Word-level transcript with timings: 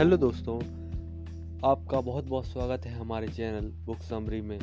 Hello 0.00 0.16
दोस्तों, 0.16 0.54
आपका 1.70 2.00
बहुत 2.00 2.24
बहुत 2.24 2.46
स्वागत 2.46 2.86
है 2.86 2.92
हमारे 2.92 3.28
चैनल 3.28 3.66
बुक 3.84 3.96
समरी 3.96 4.40
में, 4.40 4.58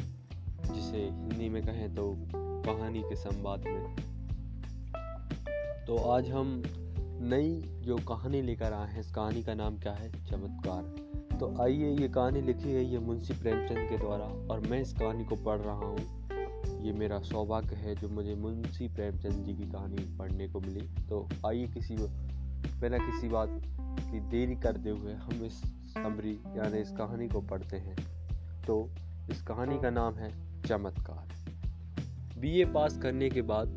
जिसे 0.74 0.98
हिंदी 0.98 1.50
में 1.50 1.64
कहें 1.64 1.96
तो 1.96 2.16
कहानी 2.36 3.02
के 3.02 3.16
संवाद 3.16 3.64
में। 3.68 3.96
तो 5.88 5.98
आज 5.98 6.30
हम 6.30 6.64
नई 7.22 7.62
जो 7.82 7.98
कहानी 7.98 8.42
लेकर 8.42 8.74
आए 8.74 8.92
हैं, 8.92 9.00
इस 9.00 9.12
कहानी 9.12 9.44
का 9.44 9.54
नाम 9.54 9.78
क्या 9.78 9.94
है? 9.94 10.12
चमत्कार। 10.26 10.84
तो 11.38 11.62
आइए, 11.62 11.92
ये 12.02 12.08
कहानी 12.08 12.42
लिखी 12.42 12.74
गई 12.74 12.90
है 12.90 13.00
मुंशी 13.00 13.34
प्रेमचंद 13.34 13.90
के 13.90 13.98
द्वारा, 13.98 14.26
और 14.26 14.60
मैं 14.60 14.82
इस 14.82 14.94
कहानी 14.94 15.26
को 15.26 15.36
पढ़ 15.36 15.60
रहा 15.60 15.86
हूँ। 15.86 16.84
ये 16.86 16.92
मेरा 16.92 17.20
सौभाग्य 17.20 17.76
है 17.76 17.96
जो 17.96 18.10
मुझे 18.10 18.36
मुंशी 18.36 18.88
प्रेमचंद 18.88 19.46
जी 19.46 19.54
की 19.54 19.72
कहानी 19.72 20.18
पढ़ने 20.18 20.48
को 20.48 20.60
मिली। 20.60 21.08
तो 21.10 21.30
आइए 21.48 21.68
किसी, 21.68 21.96
बिना 22.82 22.98
किसी 22.98 23.30
बात 23.30 23.62
की 24.00 24.20
देरी 24.20 24.56
करते 24.56 24.90
हुए 24.90 25.14
हम 25.14 25.46
इस 25.46 25.54
समरी 25.94 26.40
यानी 26.56 26.78
इस 26.78 26.92
कहानी 26.92 27.28
को 27.28 27.42
पढ़ते 27.42 27.78
हैं। 27.78 27.96
तो 28.68 28.90
इस 29.32 29.42
कहानी 29.42 29.80
का 29.80 29.90
नाम 29.90 30.16
है 30.16 30.62
चमत्कार। 30.62 31.28
बीए 32.40 32.66
पास 32.66 32.98
करने 32.98 33.30
के 33.30 33.42
बाद 33.42 33.68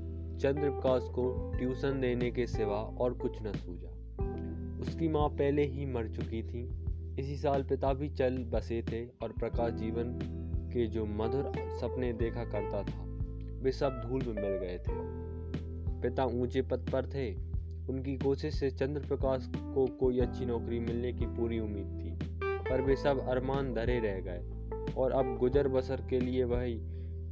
चंद्र 0.40 0.70
प्रकाश 0.70 1.02
को 1.02 1.52
ट्यूशन 1.58 2.00
देने 2.00 2.30
के 2.30 2.46
सिवा 2.46 2.76
और 2.76 3.14
कुछ 3.14 3.42
न 3.42 3.52
सूझा। 3.52 3.90
उसकी 4.80 5.08
माँ 5.08 5.28
पहले 5.28 5.66
ही 5.66 5.86
मर 5.86 6.08
चुकी 6.08 6.42
थी। 6.42 6.80
इसी 7.18 7.36
साल 7.36 7.62
पिता 7.62 7.94
भी 7.94 8.08
चल 8.08 8.38
बसे 8.38 8.82
थे 8.82 9.06
और 9.06 9.32
प्रकाश 9.32 9.72
जीवन 9.72 10.18
के 10.72 10.86
जो 10.86 11.06
मधुर 11.06 11.52
सपने 11.56 12.12
देखा 12.12 12.44
करता 12.44 12.82
था, 12.82 13.00
वे 13.62 13.72
सब 13.72 14.02
धूल 14.06 14.22
में 14.22 14.42
मिल 14.42 14.56
गए 14.56 14.78
थे। 14.78 15.20
पिता 16.00 16.24
ऊँचे 16.24 16.62
पद 16.62 16.86
पर 16.92 17.06
थे 17.06 17.49
उनकी 17.90 18.16
कोशिश 18.16 18.54
से 18.54 18.70
चंद्र 18.70 19.06
प्रकाश 19.06 19.50
को 19.56 19.86
कोई 20.00 20.18
अच्छी 20.20 20.46
नौकरी 20.46 20.78
मिलने 20.80 21.12
की 21.12 21.26
पूरी 21.26 21.58
उम्मीद 21.58 21.86
थी, 21.96 22.10
पर 22.42 22.80
वे 22.80 22.96
सब 22.96 23.26
अरमान 23.28 23.72
धरे 23.74 23.98
रह 23.98 24.20
गए। 24.20 24.94
और 24.94 25.12
अब 25.12 25.36
गुजर 25.38 25.68
बसर 25.68 26.06
के 26.10 26.20
लिए 26.20 26.44
वही 26.44 26.78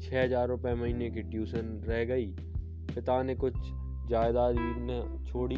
छः 0.01 0.23
हज़ार 0.25 0.49
रुपये 0.49 0.75
महीने 0.75 1.11
की 1.11 1.23
ट्यूशन 1.23 1.81
रह 1.85 2.05
गई। 2.05 2.27
पिता 2.95 3.23
ने 3.23 3.35
कुछ 3.35 3.55
जायदाद 4.11 4.57
न 4.59 5.25
छोड़ी। 5.27 5.57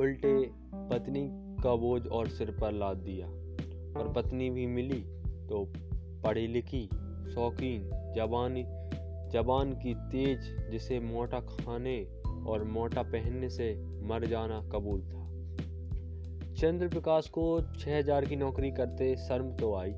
उल्टे 0.00 0.34
पत्नी 0.90 1.28
का 1.62 1.74
बोझ 1.76 2.06
और 2.06 2.28
सिर 2.28 2.50
पर 2.50 2.72
लाद 2.72 2.96
दिया। 2.96 3.26
और 3.98 4.12
पत्नी 4.16 4.50
भी 4.50 4.66
मिली 4.66 5.00
तो 5.48 5.64
पढ़ी 6.24 6.46
लिखी, 6.46 6.84
शौकीन 7.34 7.90
जबानी 8.16 8.64
जबान 9.32 9.72
की 9.74 9.94
तेज 10.10 10.70
जिसे 10.70 10.98
मोटा 11.00 11.40
खाने 11.40 11.96
और 12.46 12.64
मोटा 12.64 13.02
पहनने 13.02 13.48
से 13.48 13.74
मर 14.02 14.26
जाना 14.26 14.60
कबूल 14.72 15.00
था। 15.02 15.26
चंद्र 16.54 16.88
प्रकाश 16.88 17.28
को 17.28 17.60
छह 17.80 17.98
हज़ार 17.98 18.24
की 18.24 18.36
नौकरी 18.36 18.70
करते 18.70 19.16
शर्म 19.16 19.50
तो 19.52 19.74
आई, 19.74 19.92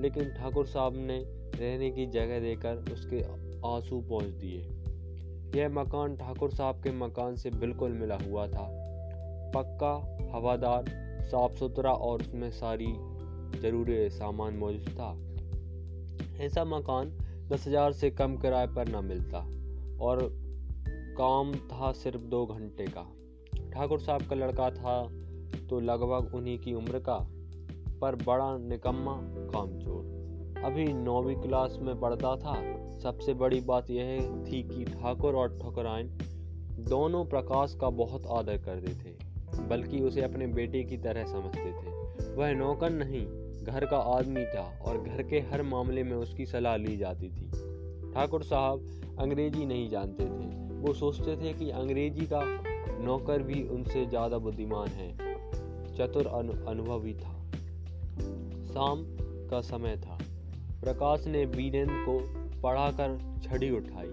लेकिन 0.00 0.30
ठाकुर 0.30 0.66
साहब 0.66 0.96
ने 0.96 1.18
रहने 1.54 1.90
की 1.90 2.06
जगह 2.06 2.40
देकर 2.40 2.92
उसके 2.92 3.22
आँसू 3.66 4.00
पहुँच 4.00 4.24
दिए। 4.24 4.60
यह 5.54 5.68
मकान 5.68 6.16
ठाकुर 6.16 6.50
साहब 6.50 6.82
के 6.82 6.90
मकान 6.90 7.36
से 7.36 7.50
बिल्कुल 7.50 7.92
मिला 7.92 8.16
हुआ 8.16 8.46
था। 8.46 8.66
पक्का, 9.54 9.92
हवादार 10.34 10.84
साफ़ 11.30 11.54
सुथरा 11.54 11.92
और 11.92 12.22
उसमें 12.22 12.50
सारी 12.50 12.92
ज़रूरी 13.60 14.08
सामान 14.10 14.54
मौजूद 14.54 14.88
था। 14.88 15.12
ऐसा 16.44 16.64
मकान 16.64 17.10
दस 17.48 17.66
हज़ार 17.68 17.92
से 17.92 18.10
कम 18.10 18.36
किराए 18.36 18.66
पर 18.66 18.88
ना 18.88 19.00
मिलता 19.00 19.38
और 20.00 20.22
काम 21.16 21.52
था 21.52 21.92
सिर्फ़ 21.92 22.22
दो 22.22 22.44
घंटे 22.46 22.86
का। 22.88 23.06
ठाकुर 23.72 24.00
साहब 24.00 24.22
का 24.22 24.36
लड़का 24.36 24.70
था 24.70 24.96
तो 25.68 25.80
लगभग 25.80 26.34
उन्हीं 26.34 26.58
की 26.58 26.72
उम्र 26.74 26.98
का, 26.98 27.18
पर 28.00 28.16
बड़ा 28.16 28.56
निकम्मा, 28.58 29.14
कामचोर। 29.50 30.62
अभी 30.64 30.84
नौवीं 30.84 31.36
क्लास 31.36 31.78
में 31.80 31.98
पढ़ता 32.00 32.34
था। 32.36 32.54
सबसे 32.98 33.34
बड़ी 33.34 33.60
बात 33.60 33.90
यह 33.90 34.20
थी 34.44 34.62
कि 34.62 34.84
ठाकुर 34.84 35.34
और 35.34 35.56
ठकुराइन 35.58 36.08
दोनों 36.80 37.24
प्रकाश 37.24 37.76
का 37.80 37.90
बहुत 37.90 38.26
आदर 38.26 38.56
करते 38.56 38.94
थे, 38.94 39.14
बल्कि 39.62 40.00
उसे 40.00 40.22
अपने 40.22 40.46
बेटे 40.46 40.82
की 40.84 40.96
तरह 40.98 41.24
समझते 41.24 41.72
थे। 41.72 42.34
वह 42.34 42.52
नौकर 42.54 42.90
नहीं, 42.90 43.26
घर 43.64 43.84
का 43.84 43.98
आदमी 43.98 44.44
था 44.44 44.66
और 44.82 45.02
घर 45.02 45.22
के 45.22 45.40
हर 45.50 45.62
मामले 45.62 46.02
में 46.02 46.16
उसकी 46.16 46.46
सलाह 46.46 46.76
ली 46.76 46.96
जाती 46.96 47.28
थी। 47.28 47.50
ठाकुर 48.12 48.42
साहब 48.42 48.86
अंग्रेज़ी 49.18 49.66
नहीं 49.66 49.88
जानते 49.88 50.24
थे 50.24 50.54
वो 50.86 50.92
सोचते 50.94 51.36
थे 51.36 51.52
कि 51.52 51.70
अंग्रेज़ी 51.70 52.26
का 52.32 52.40
नौकर 53.04 53.42
भी 53.42 53.62
उनसे 53.68 54.06
ज़्यादा 54.06 54.38
बुद्धिमान 54.38 54.88
है। 54.88 55.10
चतुर 55.96 56.26
अनु, 56.26 56.52
अनुभवी 56.66 57.14
था। 57.14 57.32
शाम 58.66 59.04
का 59.50 59.60
समय 59.60 59.96
था। 59.96 60.18
प्रकाश 60.80 61.26
ने 61.26 61.44
वीरेंद्र 61.44 61.94
को 61.94 62.18
पढ़ाकर 62.60 63.18
छड़ी 63.42 63.70
उठाई। 63.70 64.06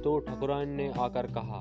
तो 0.00 0.18
ठकुरान 0.18 0.68
ने 0.68 0.92
आकर 0.98 1.26
कहा 1.26 1.58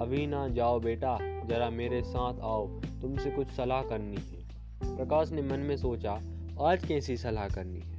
अभी 0.00 0.26
ना 0.26 0.48
जाओ 0.48 0.80
बेटा 0.80 1.18
जरा 1.46 1.70
मेरे 1.70 2.02
साथ 2.02 2.40
आओ। 2.40 2.66
तुमसे 3.02 3.30
कुछ 3.30 3.48
सलाह 3.48 3.82
करनी 3.82 4.16
है। 4.16 4.96
प्रकाश 4.96 5.30
ने 5.30 5.42
मन 5.42 5.60
में 5.60 5.76
सोचा 5.76 6.12
आज 6.60 6.86
कैसी 6.86 7.16
सलाह 7.16 7.48
करनी 7.48 7.80
है? 7.80 7.98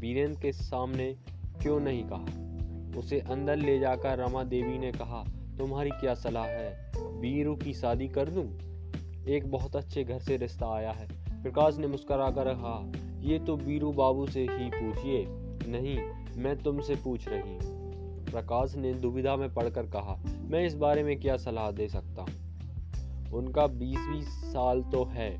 वीरेंद्र 0.00 0.40
के 0.40 0.52
सामने 0.52 1.16
क्यों 1.62 1.80
नहीं 1.80 2.04
कहा। 2.12 2.98
उसे 2.98 3.20
अंदर 3.20 3.56
ले 3.56 3.78
जाकर 3.78 4.18
रमा 4.18 4.44
देवी 4.44 4.78
ने 4.78 4.92
कहा 4.92 5.24
तुम्हारी 5.60 5.90
क्या 5.90 6.14
सलाह 6.14 6.46
है? 6.46 6.92
बीरू 7.20 7.54
की 7.56 7.72
शादी 7.74 8.08
कर 8.08 8.28
दूँ? 8.28 8.44
एक 9.28 9.50
बहुत 9.50 9.76
अच्छे 9.76 10.04
घर 10.04 10.18
से 10.18 10.36
रिश्ता 10.36 10.66
आया 10.66 10.92
है। 10.92 11.08
प्रकाश 11.42 11.76
ने 11.76 11.86
मुस्करा 11.86 12.30
कर 12.30 12.44
कहा, 12.44 12.92
ये 13.20 13.38
तो 13.38 13.56
बीरू 13.56 13.92
बाबू 13.92 14.26
से 14.26 14.40
ही 14.40 14.70
पूछिए। 14.70 15.24
नहीं, 15.70 15.98
मैं 16.42 16.56
तुमसे 16.62 16.94
पूछ 16.94 17.28
रही 17.28 17.54
हूँ। 17.54 18.24
प्रकाश 18.24 18.74
ने 18.74 18.92
दुविधा 18.94 19.36
में 19.36 19.54
पढ़कर 19.54 19.86
कहा, 19.86 20.16
मैं 20.26 20.66
इस 20.66 20.74
बारे 20.74 21.02
में 21.02 21.20
क्या 21.20 21.36
सलाह 21.36 21.70
दे 21.70 21.88
सकता 21.88 22.22
हूँ? 22.22 23.30
उनका 23.32 23.66
बीस 23.66 23.98
बीस 23.98 24.28
साल 24.28 24.82
तो 24.82 25.04
है, 25.04 25.30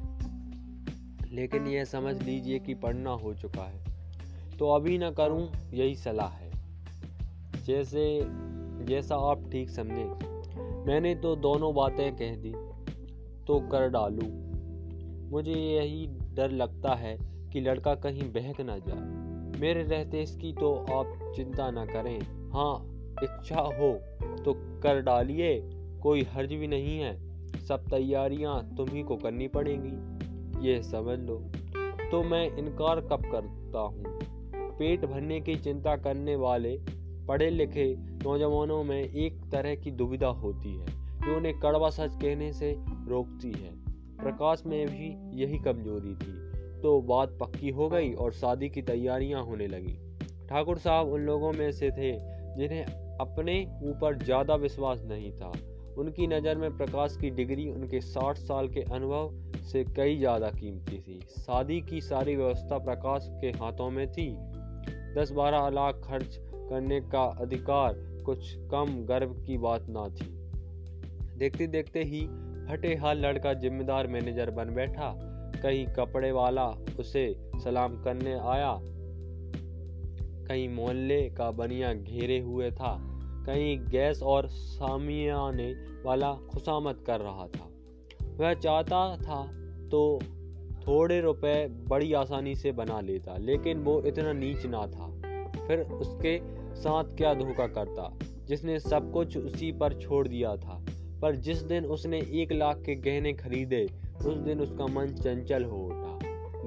लेकिन 1.35 1.67
यह 1.67 1.85
समझ 1.85 2.23
लीजिए 2.23 2.59
कि 2.59 2.75
पढ़ना 2.75 3.11
हो 3.11 3.35
चुका 3.35 3.63
है। 3.63 3.85
तो 4.59 4.71
अभी 4.71 4.99
ना 4.99 5.11
करूँ, 5.11 5.49
यही 5.73 5.95
सलाह 5.95 6.29
है। 6.29 6.51
जैसे 7.65 8.21
जैसा 8.85 9.17
आप 9.31 9.49
ठीक 9.53 9.71
समझे। 9.71 10.05
मैंने 10.87 11.15
तो 11.15 11.35
दोनों 11.37 11.75
बातें 11.75 12.17
कह 12.17 12.37
दी 12.37 12.53
तो 13.47 13.59
कर 13.69 13.89
डालू। 13.89 14.27
मुझे 15.31 15.53
यही 15.53 16.07
डर 16.35 16.51
लगता 16.51 16.95
है 16.95 17.17
कि 17.53 17.61
लड़का 17.61 17.95
कहीं 17.95 18.33
बहक 18.33 18.61
ना 18.61 18.79
जाए। 18.79 19.59
मेरे 19.61 19.83
रहते 19.83 20.23
इसकी 20.23 20.53
तो 20.53 20.75
आप 20.93 21.33
चिंता 21.37 21.71
ना 21.71 21.85
करें। 21.87 22.19
हाँ 22.51 22.87
इच्छा 23.23 23.61
हो 23.61 23.93
तो 24.45 24.53
कर 24.83 25.01
डालिए, 25.01 25.61
कोई 26.03 26.23
हर्ज 26.23 26.53
भी 26.53 26.67
नहीं 26.67 26.99
है। 26.99 27.15
सब 27.59 27.85
तैयारियाँ 27.91 28.75
तुम्ही 28.77 29.03
को 29.03 29.17
करनी 29.17 29.49
पड़ेंगी, 29.49 30.69
ये 30.69 30.83
समझ 30.83 31.19
लो। 31.19 31.37
तो 32.11 32.23
मैं 32.23 32.45
इनकार 32.57 33.01
कब 33.01 33.31
करता 33.33 33.79
हूँ? 33.79 34.03
पेट 34.79 35.05
भरने 35.05 35.41
की 35.41 35.55
चिंता 35.55 35.97
करने 35.97 36.37
वाले, 36.37 36.77
पढ़े 37.29 37.51
लिखे 37.51 37.85
नौजवानों 38.25 38.85
में 38.85 39.03
एक 39.03 39.41
तरह 39.53 39.75
की 39.75 39.91
दुविधा 39.91 40.29
होती 40.29 40.75
है, 40.77 40.87
जो 41.25 41.37
उन्हें 41.37 41.59
कड़वा 41.61 41.91
सच 41.91 42.15
कहने 42.15 42.53
से 42.53 42.75
रोकती 43.09 43.53
है। 43.53 43.71
प्रकाश 44.17 44.63
में 44.67 44.87
भी 44.87 45.41
यही 45.43 45.59
कमज़ोरी 45.59 46.15
थी। 46.15 46.33
तो 46.81 47.01
बात 47.01 47.39
पक्की 47.41 47.71
हो 47.71 47.89
गई 47.89 48.13
और 48.13 48.33
शादी 48.33 48.69
की 48.69 48.83
तैयारियाँ 48.83 49.43
होने 49.43 49.67
लगी। 49.67 49.97
ठाकुर 50.49 50.79
साहब 50.79 51.09
उन 51.09 51.21
लोगों 51.21 51.53
में 51.53 51.73
से 51.73 51.91
थे, 51.91 52.13
जिन्हें 52.57 52.85
अपने 53.21 53.61
ऊपर 53.83 54.19
ज़्यादा 54.19 54.55
विश्वास 54.55 55.03
नहीं 55.05 55.33
था। 55.33 55.53
उनकी 55.99 56.27
नज़र 56.27 56.59
में 56.59 56.77
प्रकाश 56.77 57.17
की 57.21 57.31
डिग्री 57.31 57.69
उनके 57.69 58.01
60 58.01 58.37
साल 58.37 58.69
के 58.69 58.81
अनुभव 58.81 59.33
से 59.63 59.85
कई 59.85 60.19
ज़्यादा 60.19 60.51
कीमती 60.51 60.99
थी। 60.99 61.21
शादी 61.21 61.81
की 61.81 62.01
सारी 62.01 62.37
व्यवस्था 62.37 62.79
प्रकाश 62.79 63.29
के 63.41 63.47
हाथों 63.47 63.91
में 63.91 64.13
थी। 64.13 64.37
दस 65.17 65.31
बारह 65.31 65.69
लाख 65.69 65.95
खर्च 65.95 66.39
करने 66.71 67.01
का 67.01 67.25
अधिकार 67.41 68.10
कुछ 68.21 68.55
कम 68.71 69.05
गर्व 69.05 69.33
की 69.33 69.59
बात 69.59 69.87
ना 69.89 70.09
थी। 70.09 70.27
देखते 71.39 71.67
देखते 71.67 72.05
ही 72.05 72.21
फटे 72.67 72.95
हाल 72.95 73.19
लड़का 73.19 73.53
जिम्मेदार 73.55 74.07
मैनेजर 74.07 74.51
बन 74.51 74.75
बैठा। 74.75 75.13
कहीं 75.63 75.87
कपड़े 75.87 76.33
वाला 76.33 76.67
उसे 76.99 77.35
सलाम 77.65 78.03
करने 78.03 78.35
आया। 78.35 78.79
कहीं 80.49 80.69
मोहल्ले 80.69 81.31
का 81.31 81.51
बनिया 81.51 81.93
घेरे 81.93 82.39
हुए 82.39 82.71
था। 82.71 82.97
कहीं 83.47 83.79
गैस 83.81 84.23
और 84.23 84.49
सामियाने 84.49 85.73
वाला 86.05 86.33
खुशामत 86.33 87.05
कर 87.07 87.21
रहा 87.21 87.47
था। 87.47 87.69
वह 88.37 88.55
चाहता 88.55 89.17
था 89.17 89.43
तो 89.89 90.21
थोड़े 90.87 91.21
रुपए 91.21 91.67
बड़ी 91.69 92.13
आसानी 92.13 92.55
से 92.55 92.73
बना 92.73 93.01
लेता, 93.01 93.37
लेकिन 93.37 93.79
वो 93.79 94.03
इतना 94.03 94.33
नीच 94.33 94.67
ना 94.67 94.87
था। 94.87 95.09
फिर 95.67 95.81
उसके 95.81 96.39
साथ 96.81 97.05
क्या 97.05 97.35
धोखा 97.35 97.67
करता? 97.67 98.19
जिसने 98.47 98.81
सब 98.81 99.13
कुछ 99.13 99.37
उसी 99.37 99.73
पर 99.73 99.93
छोड़ 99.93 100.29
दिया 100.29 100.57
था। 100.57 100.85
पर 101.23 101.37
जिस 101.37 101.63
दिन 101.63 101.85
उसने 101.85 102.19
एक 102.19 102.53
लाख 102.53 102.77
के 102.77 102.95
गहने 102.95 103.33
खरीदे, 103.33 103.87
उस 104.27 104.37
दिन 104.37 104.61
उसका 104.61 104.87
मन 104.87 105.07
चंचल 105.07 105.65
हो 105.65 105.77
उठा। 105.77 106.19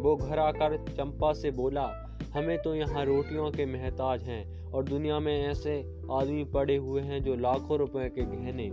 वो 0.01 0.15
घर 0.15 0.39
आकर 0.39 0.77
चंपा 0.77 1.33
से 1.33 1.51
बोला, 1.51 1.99
हमें 2.33 2.61
तो 2.61 2.75
यहाँ 2.75 3.05
रोटियों 3.05 3.51
के 3.51 3.65
महताज 3.65 4.23
हैं 4.23 4.71
और 4.71 4.83
दुनिया 4.83 5.19
में 5.19 5.47
ऐसे 5.47 6.01
आदमी 6.11 6.43
पड़े 6.43 6.75
हुए 6.75 7.01
हैं 7.01 7.23
जो 7.23 7.35
लाखों 7.35 7.77
रुपए 7.77 8.09
के 8.09 8.21
गहने 8.21 8.69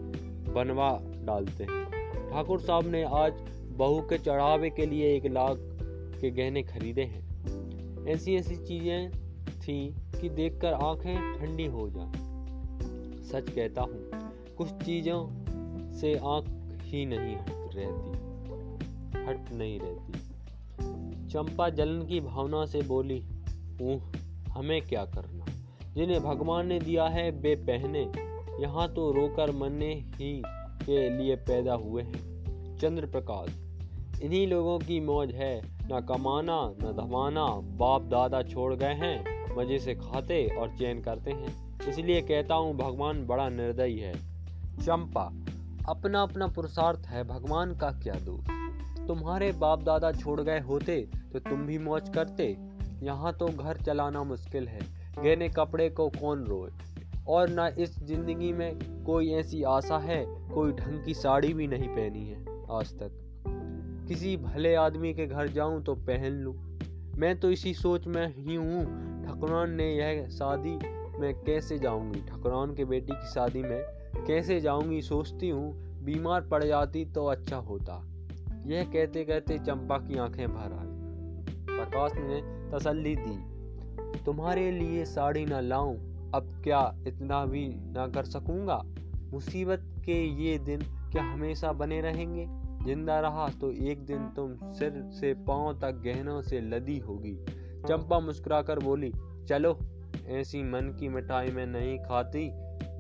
बनवा 0.53 1.01
डालते 1.05 1.65
हैं। 1.65 1.85
ठाकुर 2.31 2.61
साहब 2.61 2.87
ने 2.87 3.03
आज 3.03 3.33
बहू 3.77 4.01
के 4.01 4.19
चढ़ावे 4.19 4.71
के 4.71 4.87
लिए 4.87 5.17
एक 5.17 5.27
लाख 5.27 5.57
के 6.21 6.31
गहने 6.31 6.63
खरीदे 6.63 7.03
हैं। 7.03 7.31
ऐसी 8.09 8.35
ऐसी 8.35 8.57
चीज़ें 8.57 9.20
थी 9.61 9.95
कि 10.21 10.29
देखकर 10.29 10.73
आँखें 10.73 11.39
ठंडी 11.39 11.67
हो 11.67 11.91
जाए। 11.91 12.13
सच 13.23 13.51
कहता 13.51 13.83
हूँ, 13.83 14.11
कुछ 14.57 14.69
चीज़ों 14.69 15.29
से 15.93 16.15
आँख 16.15 16.45
ही 16.83 17.07
नहीं 17.07 17.37
हट 17.37 17.71
रहती, 17.75 18.11
हट 19.25 19.53
नहीं 19.53 19.81
रहती। 19.81 20.13
चंपा 21.29 21.69
जलन 21.69 22.07
की 22.07 22.21
भावना 22.21 22.67
से 22.67 22.83
बोली, 22.83 23.25
ऊह, 23.83 24.01
हमें 24.53 24.83
क्या 24.83 25.05
करना? 25.05 25.47
जिन्हें 25.95 26.23
भगवान 26.23 26.67
ने 26.67 26.79
दिया 26.79 27.05
है 27.05 27.31
बे 27.41 27.55
पहने। 27.55 28.13
यहाँ 28.63 28.95
तो 28.95 29.13
रोकर 29.13 29.53
मरने 29.53 29.95
ही 29.95 30.43
के 30.83 31.11
लिए 31.19 31.37
पैदा 31.37 31.75
हुए 31.75 32.03
हैं। 32.03 32.77
चंद्र 32.79 33.07
प्रकाश 33.07 33.57
इन्हीं 34.23 34.47
लोगों 34.47 34.79
की 34.79 35.01
मौज 35.01 35.31
है 35.31 35.80
न 35.93 36.01
कमाना, 36.01 36.57
न 36.75 36.93
धमाना, 36.97 37.47
बाप 37.79 38.03
दादा 38.03 38.43
छोड़ 38.43 38.75
गए 38.75 38.95
हैं, 38.95 39.57
मज़े 39.57 39.79
से 39.79 39.95
खाते 39.95 40.47
और 40.57 40.77
चैन 40.77 41.01
करते 41.03 41.31
हैं। 41.31 41.89
इसलिए 41.89 42.21
कहता 42.23 42.55
हूँ, 42.55 42.77
भगवान 42.77 43.25
बड़ा 43.27 43.49
निर्दयी 43.49 43.99
है। 43.99 44.13
चंपा 44.77 45.25
अपना 45.89 46.23
अपना 46.23 46.47
पुरुषार्थ 46.47 47.07
है, 47.07 47.25
भगवान 47.25 47.77
का 47.77 47.91
क्या 47.93 48.15
दोष? 48.15 49.07
तुम्हारे 49.07 49.51
बाप 49.53 49.83
दादा 49.83 50.13
छोड़ 50.13 50.41
गए 50.41 50.61
होते 50.61 51.01
तो 51.33 51.39
तुम 51.39 51.67
भी 51.67 51.79
मौज 51.79 52.09
करते। 52.09 52.45
यहाँ 53.03 53.33
तो 53.33 53.47
घर 53.47 53.77
चलाना 53.77 54.23
मुश्किल 54.25 54.69
है, 54.69 54.81
गहने 55.19 55.49
कपड़े 55.49 55.89
को 55.91 56.09
कौन 56.11 56.45
रोए? 56.45 56.71
और 57.29 57.49
ना 57.49 57.67
इस 57.69 57.99
ज़िंदगी 57.99 58.53
में 58.53 59.05
कोई 59.05 59.33
ऐसी 59.33 59.63
आशा 59.63 59.99
है, 59.99 60.25
कोई 60.55 60.73
ढंग 60.73 61.05
की 61.05 61.15
साड़ी 61.15 61.53
भी 61.55 61.67
नहीं 61.67 61.89
पहनी 61.89 62.25
है, 62.25 62.45
आज 62.71 62.93
तक। 62.95 63.27
किसी 64.11 64.37
भले 64.37 64.75
आदमी 64.75 65.15
के 65.15 65.27
घर 65.27 65.49
जाऊँ 65.49 65.83
तो 65.83 65.95
पहन 65.95 66.33
लूँ। 66.33 66.55
मैं 67.19 67.41
तो 67.41 67.51
इसी 67.51 67.75
सोच 67.75 68.07
में 68.07 68.27
ही 68.29 68.55
हूँ, 68.55 68.81
ठकुरान 69.25 69.71
ने 69.71 69.87
यह 69.95 70.29
शादी 70.29 70.71
में 71.21 71.35
कैसे 71.35 71.79
जाऊँगी? 71.79 72.21
ठकुरान 72.21 72.75
के 72.75 72.85
बेटी 72.85 73.13
की 73.13 73.31
शादी 73.31 73.63
में 73.63 73.81
कैसे 74.27 74.61
जाऊँगी? 74.61 75.03
सोचती 75.03 75.49
हूँ, 75.49 75.73
बीमार 76.05 76.41
पड़ 76.41 76.65
जाती 76.65 77.05
तो 77.05 77.27
अच्छा 77.27 77.57
होता। 77.57 78.03
यह 78.67 78.85
कहते 78.85 79.25
कहते 79.25 79.59
चंपा 79.59 79.99
की 79.99 80.19
आँखें 80.19 80.49
भर 80.49 80.73
आई। 80.73 81.77
प्रकाश 81.77 82.13
ने 82.17 82.43
तसल्ली 82.71 83.17
दी, 83.17 84.23
तुम्हारे 84.25 84.71
लिए 84.71 85.05
साड़ी 85.05 85.45
न 85.45 85.61
लाऊं, 85.61 85.95
अब 86.35 86.61
क्या 86.65 86.97
इतना 87.07 87.45
भी 87.47 87.69
ना 87.69 88.09
कर 88.09 88.25
सकूँगा? 88.25 88.83
मुसीबत 89.33 90.03
के 90.05 90.23
ये 90.45 90.59
दिन 90.59 90.81
क्या 91.13 91.23
हमेशा 91.23 91.73
बने 91.73 92.01
रहेंगे? 92.01 92.70
ज़िंदा 92.85 93.19
रहा 93.21 93.49
तो 93.61 93.71
एक 93.73 94.05
दिन 94.07 94.27
तुम 94.37 94.57
सिर 94.73 95.03
से 95.11 95.33
पाँव 95.47 95.73
तक 95.81 96.01
गहनों 96.05 96.41
से 96.43 96.61
लदी 96.61 96.99
होगी। 96.99 97.35
चंपा 97.89 98.19
मुस्कुराकर 98.21 98.79
बोली 98.79 99.13
चलो 99.49 99.79
ऐसी 100.29 100.63
मन 100.63 100.95
की 101.01 101.09
मिठाई 101.09 101.51
में 101.51 101.67
नहीं 101.67 101.99
खाती। 101.99 102.49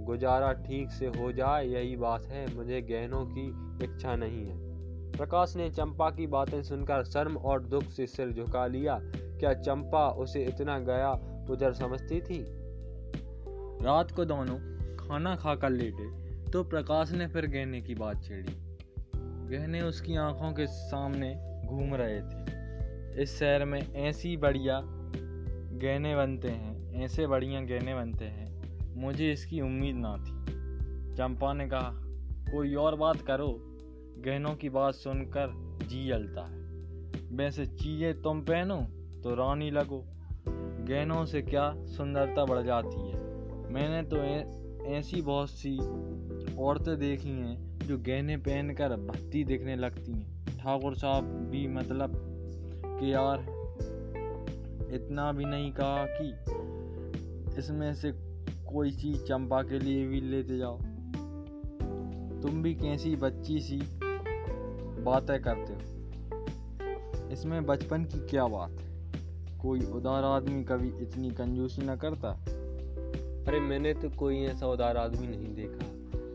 गुजारा 0.04 0.52
ठीक 0.52 0.90
से 0.90 1.06
हो 1.08 1.30
जाए 1.32 1.66
यही 1.66 1.96
बात 1.96 2.26
है। 2.26 2.46
मुझे 2.56 2.80
गहनों 2.82 3.24
की 3.26 3.46
इच्छा 3.84 4.16
नहीं 4.16 4.46
है। 4.46 4.56
प्रकाश 5.12 5.56
ने 5.56 5.68
चंपा 5.70 6.10
की 6.10 6.26
बातें 6.26 6.62
सुनकर 6.62 7.04
शर्म 7.04 7.36
और 7.36 7.64
दुख 7.64 7.84
से 7.84 8.06
सिर 8.06 8.32
झुका 8.32 8.66
लिया। 8.66 8.98
क्या 9.02 9.52
चंपा 9.54 10.08
उसे 10.18 10.44
इतना 10.44 10.78
गया 10.78 11.12
गुजर 11.48 11.72
समझती 11.72 12.20
थी? 12.20 12.44
रात 13.84 14.10
को 14.10 14.24
दोनों 14.24 14.56
खाना 14.96 15.36
खाकर 15.36 15.70
लेटे 15.70 16.10
तो 16.50 16.62
प्रकाश 16.64 17.12
ने 17.12 17.26
फिर 17.26 17.46
गहने 17.46 17.80
की 17.80 17.94
बात 17.94 18.22
छेड़ी। 18.24 18.56
गहने 19.50 19.80
उसकी 19.80 20.16
आँखों 20.16 20.52
के 20.52 20.66
सामने 20.66 21.34
घूम 21.66 21.94
रहे 21.94 22.20
थे। 22.20 23.22
इस 23.22 23.38
शहर 23.38 23.64
में 23.64 23.94
ऐसी 23.94 24.36
बढ़िया 24.36 24.80
गहने 25.82 26.16
बनते 26.16 26.48
हैं, 26.48 26.94
ऐसे 26.94 27.26
बढ़िया 27.26 27.60
गहने 27.60 27.94
बनते 27.94 28.24
हैं, 28.24 28.46
मुझे 28.96 29.32
इसकी 29.32 29.60
उम्मीद 29.60 29.96
ना 29.96 30.16
थी। 30.16 30.32
चंपा 31.16 31.52
ने 31.52 31.68
कहा, 31.68 31.90
कोई 32.52 32.74
और 32.74 32.96
बात 32.96 33.16
करो, 33.16 33.48
गहनों 34.18 34.54
की 34.54 34.68
बात 34.68 34.94
सुनकर 34.94 35.52
जी 35.86 36.06
जलता 36.08 36.46
है। 36.46 36.60
वैसे 37.36 37.66
चीज़ें 37.66 38.22
तुम 38.22 38.40
पहनो 38.40 38.76
तो 39.22 39.34
रानी 39.34 39.70
लगो। 39.70 40.04
गहनों 40.88 41.24
से 41.24 41.42
क्या 41.42 41.74
सुंदरता 41.76 42.44
बढ़ 42.44 42.62
जाती 42.62 43.08
है? 43.08 43.16
मैंने 43.72 44.02
तो 44.02 44.16
ऐसी 44.86 45.22
बहुत 45.22 45.50
सी 45.50 45.78
औरतें 46.56 46.98
देखी 46.98 47.28
हैं 47.28 47.69
जो 47.90 47.98
गहने 47.98 48.36
पहनकर 48.36 48.88
भत्ती 48.88 49.44
दिखने 49.44 49.76
लगती 49.76 50.12
हैं। 50.12 50.46
ठाकुर 50.46 50.94
साहब 50.94 51.24
भी 51.24 51.68
मतलब 51.68 52.12
कि 52.86 53.12
यार, 53.12 53.38
इतना 54.94 55.32
भी 55.32 55.44
नहीं 55.44 55.72
कहा 55.72 56.06
कि 56.10 56.28
इसमें 57.58 57.94
से 57.94 58.12
कोई 58.72 58.90
चीज़ 58.90 59.22
चंपा 59.22 59.62
के 59.62 59.78
लिए 59.78 60.06
भी 60.06 60.20
लेते 60.20 60.58
जाओ। 60.58 60.78
तुम 62.40 62.62
भी 62.62 62.74
कैसी 62.74 63.16
बच्ची 63.16 63.60
सी 63.60 63.82
बातें 65.02 65.42
करते 65.42 65.72
हो। 65.72 65.80
इसमें 67.32 67.66
बचपन 67.66 68.04
की 68.04 68.26
क्या 68.26 68.46
बात 68.46 68.70
है? 68.70 69.12
कोई 69.58 69.80
उदार 69.80 70.24
आदमी 70.24 70.64
कभी 70.64 70.88
इतनी 70.88 71.30
कंजूसी 71.30 71.82
न 71.82 71.96
करता? 71.96 72.28
अरे 73.48 73.60
मैंने 73.60 73.94
तो 73.94 74.10
कोई 74.10 74.36
ऐसा 74.36 74.66
उदार 74.66 74.96
आदमी 74.96 75.26
नहीं 75.26 75.54
देखा। 75.54 75.89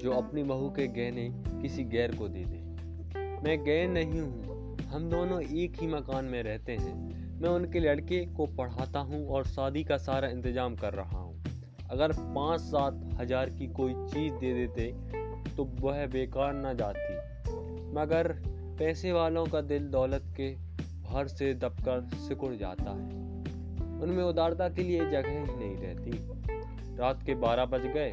जो 0.06 0.12
अपनी 0.12 0.42
बहू 0.44 0.70
के 0.70 0.88
गहने 0.88 1.30
किसी 1.62 1.84
गैर 1.84 2.16
को 2.16 2.28
दे 2.28 2.44
दे। 2.46 2.58
मैं 3.44 3.58
गैर 3.64 3.88
नहीं 3.90 4.20
हूँ, 4.20 4.78
हम 4.88 5.10
दोनों 5.10 5.42
एक 5.42 5.82
ही 5.82 5.88
मकान 5.88 6.26
में 6.26 6.42
रहते 6.44 6.72
हैं। 6.72 6.94
मैं 7.42 7.50
उनके 7.50 7.80
लड़के 7.80 8.20
को 8.36 8.46
पढ़ाता 8.58 9.00
हूँ 9.00 9.26
और 9.28 9.46
शादी 9.46 9.84
का 9.84 9.98
सारा 9.98 10.28
इंतज़ाम 10.28 10.76
कर 10.76 10.94
रहा 10.94 11.20
हूँ। 11.20 11.44
अगर 11.92 12.12
पाँच 12.12 12.62
सात 12.62 13.00
हज़ार 13.22 13.50
की 13.50 13.68
कोई 13.72 13.94
चीज़ 13.94 14.34
दे 14.34 14.54
देते 14.54 14.92
तो 15.58 15.64
वह 15.82 16.06
बेकार 16.08 16.54
ना 16.54 16.74
जाती। 16.74 17.16
मगर 17.94 18.32
पैसे 18.80 19.12
वालों 19.12 19.46
का 19.46 19.62
दिल 19.64 19.90
दौलत 19.90 20.34
के 20.38 20.52
भर 21.10 21.28
से 21.28 21.54
दबकर 21.56 22.10
सिकुड़ 22.20 22.54
जाता 22.56 22.92
है। 22.92 23.10
उनमें 24.02 24.24
उदारता 24.24 24.70
के 24.70 24.84
लिए 24.84 25.10
जगह 25.12 25.30
ही 25.32 25.56
नहीं 25.56 25.76
रहती। 25.76 26.98
रात 26.98 27.24
के 27.24 27.36
बारह 27.40 27.66
बज 27.66 27.86
गए 27.88 28.12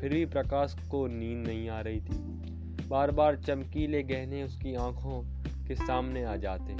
फिर 0.00 0.14
भी 0.14 0.26
प्रकाश 0.26 0.76
को 0.90 1.06
नींद 1.06 1.46
नहीं 1.46 1.68
आ 1.68 1.80
रही 1.80 2.00
थी। 2.00 2.38
बार 2.88 3.10
बार 3.10 3.36
चमकीले 3.36 4.02
गहने 4.02 4.42
उसकी 4.42 4.74
आँखों 4.74 5.22
के 5.68 5.74
सामने 5.74 6.24
आ 6.24 6.36
जाते। 6.36 6.76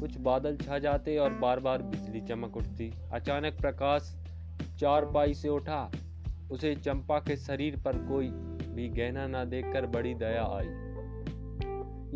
कुछ 0.00 0.16
बादल 0.16 0.56
छा 0.56 0.78
जाते 0.78 1.16
और 1.16 1.32
बार 1.32 1.60
बार 1.60 1.82
बिजली 1.82 2.20
चमक 2.20 2.56
उठती। 2.56 2.92
अचानक 3.12 3.60
प्रकाश 3.60 4.24
चार 4.80 5.04
पाई 5.04 5.34
से 5.34 5.48
उठा। 5.48 5.90
उसे 6.50 6.74
चंपा 6.74 7.18
के 7.18 7.36
शरीर 7.36 7.76
पर 7.76 7.96
कोई 7.96 8.28
भी 8.74 8.88
गहना 8.88 9.26
ना 9.26 9.44
देखकर 9.44 9.86
बड़ी 9.86 10.14
दया 10.14 10.44
आई। 10.44 10.66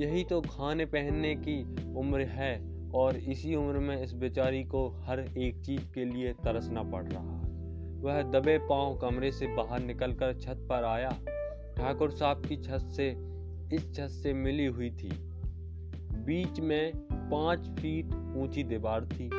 यही 0.04 0.24
तो 0.24 0.40
खाने 0.40 0.84
पहनने 0.84 1.34
की 1.34 1.62
उम्र 1.94 2.20
है 2.20 2.62
और 2.90 3.16
इसी 3.16 3.54
उम्र 3.54 3.78
में 3.78 4.02
इस 4.02 4.12
बेचारी 4.12 4.64
को 4.64 4.88
हर 4.88 5.20
एक 5.20 5.64
चीज़ 5.64 5.92
के 5.92 6.04
लिए 6.04 6.32
तरसना 6.32 6.82
पड़ 6.82 7.04
रहा 7.04 7.40
है। 7.40 7.49
वह 8.00 8.22
दबे 8.22 8.58
पाँव 8.58 8.96
कमरे 8.96 9.32
से 9.32 9.46
बाहर 9.46 9.80
निकलकर 9.80 10.34
छत 10.34 10.66
पर 10.68 10.84
आया। 10.84 11.10
ठाकुर 11.76 12.10
साहब 12.10 12.46
की 12.46 12.56
छत 12.56 12.78
से, 12.78 13.16
इस 13.72 13.94
छत 13.94 14.08
से 14.08 14.32
मिली 14.32 14.66
हुई 14.66 14.90
थी। 14.90 15.10
बीच 16.12 16.60
में 16.60 16.92
पाँच 17.12 17.68
फीट 17.68 18.06
ऊँची 18.36 18.64
दीवार 18.64 19.04
थी। 19.04 19.30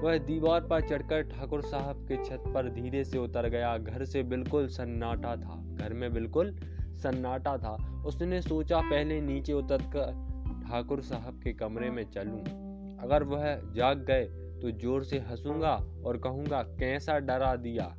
वह 0.00 0.18
दीवार 0.18 0.60
पर 0.60 0.80
चढ़कर 0.80 1.22
ठाकुर 1.22 1.62
साहब 1.62 1.96
के 1.96 2.24
छत 2.24 2.42
पर 2.54 2.68
धीरे 2.68 3.04
से 3.04 3.18
उतर 3.18 3.48
गया। 3.48 3.78
घर 3.78 4.04
से 4.04 4.22
बिल्कुल 4.22 4.66
सन्नाटा 4.66 5.36
था। 5.36 5.64
घर 5.74 5.92
में 5.92 6.12
बिल्कुल 6.12 6.56
सन्नाटा 6.92 7.58
था। 7.58 8.02
उसने 8.06 8.42
सोचा, 8.42 8.80
पहले 8.80 9.20
नीचे 9.20 9.52
उतर 9.52 9.82
कर 9.96 10.32
ठाकुर 10.68 11.00
साहब 11.00 11.40
के 11.44 11.52
कमरे 11.52 11.90
में 11.90 12.10
चलूँ। 12.10 12.40
अगर 12.98 13.22
वह 13.22 13.60
जाग 13.74 13.98
गए 13.98 14.41
तो 14.62 14.70
ज़ोर 14.70 15.04
से 15.04 15.18
हंसूँगा 15.18 15.74
और 16.06 16.16
कहूँगा, 16.18 16.62
कैसा 16.62 17.18
डरा 17.18 17.56
दिया। 17.56 17.94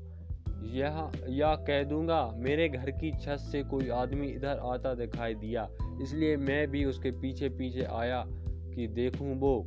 यह 0.64 1.12
या 1.30 1.56
कह 1.56 1.84
दूँगा, 1.84 2.32
मेरे 2.36 2.70
घर 2.70 2.92
की 2.92 3.12
छत 3.12 3.38
से 3.52 3.64
कोई 3.64 3.90
आदमी 3.90 4.28
इधर 4.28 4.60
आता 4.64 4.94
दिखाई 4.94 5.34
दिया। 5.34 5.68
इसलिए 6.02 6.38
मैं 6.38 6.68
भी 6.68 6.86
उसके 6.86 7.12
पीछे 7.12 7.50
पीछे 7.50 7.84
आया 7.84 8.24
कि 8.28 8.88
देखूँ 8.88 9.36
वो 9.40 9.64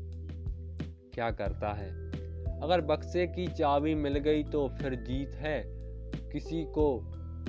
क्या 1.15 1.31
करता 1.31 1.73
है। 1.73 1.91
अगर 2.61 2.81
बक्से 2.81 3.27
की 3.27 3.47
चाबी 3.47 3.95
मिल 3.95 4.19
गई 4.19 4.45
तो 4.45 4.69
फिर 4.69 4.95
जीत 4.95 5.35
है। 5.35 5.63
किसी 6.33 6.65
को 6.65 7.01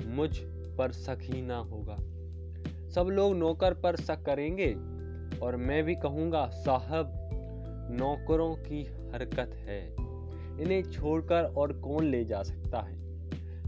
मुझ 0.06 0.30
पर 0.78 0.92
शक 0.92 1.18
ही 1.22 1.42
ना 1.42 1.56
होगा। 1.56 1.96
सब 2.90 3.08
लोग 3.10 3.36
नौकर 3.36 3.74
पर 3.74 3.96
शक 3.96 4.22
करेंगे 4.22 4.72
और 5.38 5.56
मैं 5.56 5.82
भी 5.84 5.94
कहूँगा, 5.94 6.46
साहब, 6.46 7.14
नौकरों 7.90 8.54
की 8.54 8.84
हरकत 9.12 9.54
है। 9.56 9.80
इन्हें 10.60 10.82
छोड़कर 10.82 11.44
और 11.56 11.72
कौन 11.72 12.04
ले 12.04 12.24
जा 12.24 12.42
सकता 12.42 12.80
है? 12.80 12.96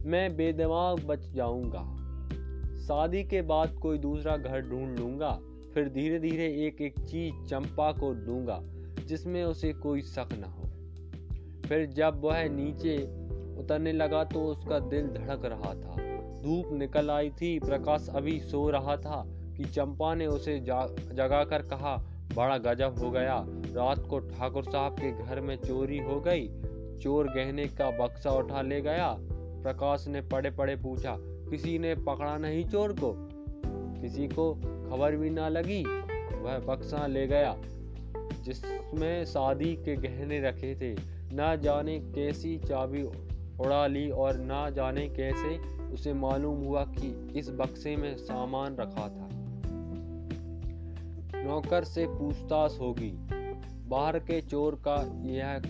मैं 0.05 0.37
बेदिमाग 0.37 1.05
बच 1.07 1.29
जाऊँगा। 1.29 1.83
शादी 2.81 3.23
के 3.25 3.43
बाद 3.43 3.75
कोई 3.75 3.99
दूसरा 3.99 4.37
घर 4.37 4.61
ढूंढ 4.61 4.99
लूँगा, 4.99 5.39
फिर 5.75 5.89
धीरे 5.89 6.19
धीरे 6.19 6.47
एक 6.67 6.81
एक 6.83 6.99
चीज़ 7.01 7.47
चंपा 7.47 7.91
को 7.93 8.15
दूँगा, 8.15 8.61
जिसमें 9.07 9.43
उसे 9.45 9.73
कोई 9.73 10.03
शक 10.03 10.29
न 10.33 10.45
हो। 10.45 10.69
फिर 11.69 11.87
जब 11.87 12.21
वह 12.21 12.49
नीचे 12.49 12.97
उतरने 13.61 13.93
लगा 13.93 14.25
तो 14.25 14.45
उसका 14.45 14.79
दिल 14.79 15.07
धड़क 15.09 15.45
रहा 15.45 15.75
था। 15.75 15.97
धूप 16.43 16.73
निकल 16.73 17.11
आई 17.11 17.31
थी, 17.31 17.59
प्रकाश 17.59 18.09
अभी 18.11 18.39
सो 18.41 18.69
रहा 18.71 18.97
था 18.97 19.25
कि 19.57 19.65
चंपा 19.65 20.15
ने 20.15 20.27
उसे 20.27 20.59
जगाकर 20.61 21.63
कहा 21.63 21.97
बड़ा 22.37 22.57
गजब 22.59 22.99
हो 22.99 23.11
गया। 23.11 23.45
रात 23.49 24.07
को 24.07 24.19
ठाकुर 24.19 24.65
साहब 24.65 24.93
के 24.93 25.11
घर 25.13 25.41
में 25.41 25.57
चोरी 25.57 25.99
हो 25.99 26.21
गई। 26.21 26.49
चोर 26.99 27.27
गहने 27.27 27.67
का 27.69 27.91
बक्सा 27.99 28.31
उठा 28.31 28.63
ले 28.63 28.81
गया। 28.81 29.17
प्रकाश 29.63 30.07
ने 30.09 30.21
पड़े 30.23 30.51
पड़े 30.51 30.77
पूछा, 30.77 31.17
किसी 31.21 31.79
ने 31.79 31.95
पकड़ा 31.95 32.37
नहीं 32.39 32.65
चोर 32.65 32.93
को? 32.93 33.13
किसी 34.01 34.29
को 34.29 34.53
खबर 34.91 35.17
भी 35.17 35.31
ना 35.31 35.49
लगी। 35.49 35.83
वह 36.43 36.59
बक्सा 36.59 37.07
ले 37.07 37.27
गया, 37.27 37.57
जिसमें 38.43 39.25
शादी 39.25 39.75
के 39.77 39.97
गहने 39.97 40.41
रखे 40.41 40.75
थे। 40.75 40.95
ना 41.35 41.55
जाने 41.57 41.99
कैसी 42.15 42.57
चाबी 42.59 43.03
उड़ा 43.61 43.87
ली 43.87 44.11
और 44.11 44.37
ना 44.37 44.69
जाने 44.71 45.09
कैसे 45.09 45.59
उसे 45.93 46.13
मालूम 46.13 46.59
हुआ 46.59 46.85
कि 46.99 47.39
इस 47.39 47.51
बक्से 47.51 47.97
में 47.97 48.17
सामान 48.17 48.77
रखा 48.77 49.09
था। 49.09 49.30
नौकर 51.51 51.85
से 51.85 52.07
पूछताछ 52.09 52.81
होगी। 52.81 53.13
बाहर 53.89 54.19
के 54.19 54.41
चोर 54.41 54.75
का 54.75 55.23
यह 55.25 55.63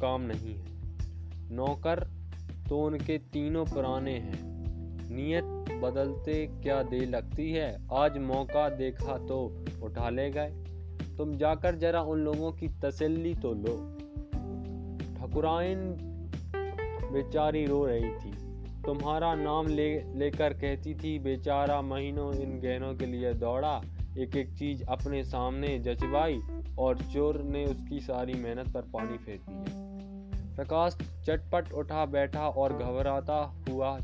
काम 0.00 0.22
नहीं 0.22 0.54
है। 0.54 0.64
नौकर 1.54 2.10
तो 2.68 2.78
उनके 2.78 3.18
तीनों 3.18 3.64
पुराने 3.64 4.12
हैं। 4.12 4.38
नियत 5.16 5.44
बदलते 5.82 6.46
क्या 6.46 6.82
दे 6.82 6.98
लगती 6.98 7.52
है? 7.52 7.86
आज 7.92 8.18
मौका 8.18 8.68
देखा 8.68 9.18
तो 9.18 9.64
उठा 9.82 10.10
ले 10.10 10.30
गए। 10.30 10.50
तुम 11.16 11.36
जाकर 11.36 11.74
जरा 11.74 12.02
उन 12.02 12.18
लोगों 12.18 12.52
की 12.52 12.68
तसल्ली 12.68 13.34
तो 13.34 13.52
लो। 13.52 13.98
ठकुराइन 15.14 15.78
बेचारी 17.12 17.66
रो 17.66 17.86
रही 17.86 18.10
थी। 18.10 18.32
तुम्हारा 18.82 19.34
नाम 19.34 19.66
ले, 19.66 20.14
लेकर 20.14 20.52
कहती 20.52 20.94
थी, 20.94 21.18
बेचारा 21.18 21.82
महीनों 21.82 22.34
इन 22.34 22.60
गहनों 22.60 22.94
के 22.94 23.06
लिए 23.06 23.32
दौड़ा। 23.32 23.82
एक 24.18 24.36
एक 24.36 24.52
चीज़ 24.54 24.82
अपने 24.84 25.22
सामने 25.24 25.78
जचवाई 25.78 26.40
और 26.78 26.98
चोर 27.12 27.42
ने 27.42 27.64
उसकी 27.64 28.00
सारी 28.00 28.34
मेहनत 28.34 28.68
पर 28.68 28.80
पानी 28.82 29.18
फेर 29.18 29.40
दिया। 29.48 30.54
प्रकाश 30.56 30.96
चटपट 31.26 31.72
उठा 31.72 32.04
बैठा 32.06 32.48
और 32.48 32.72
घबराता 32.72 33.40
हुआ 33.68 33.98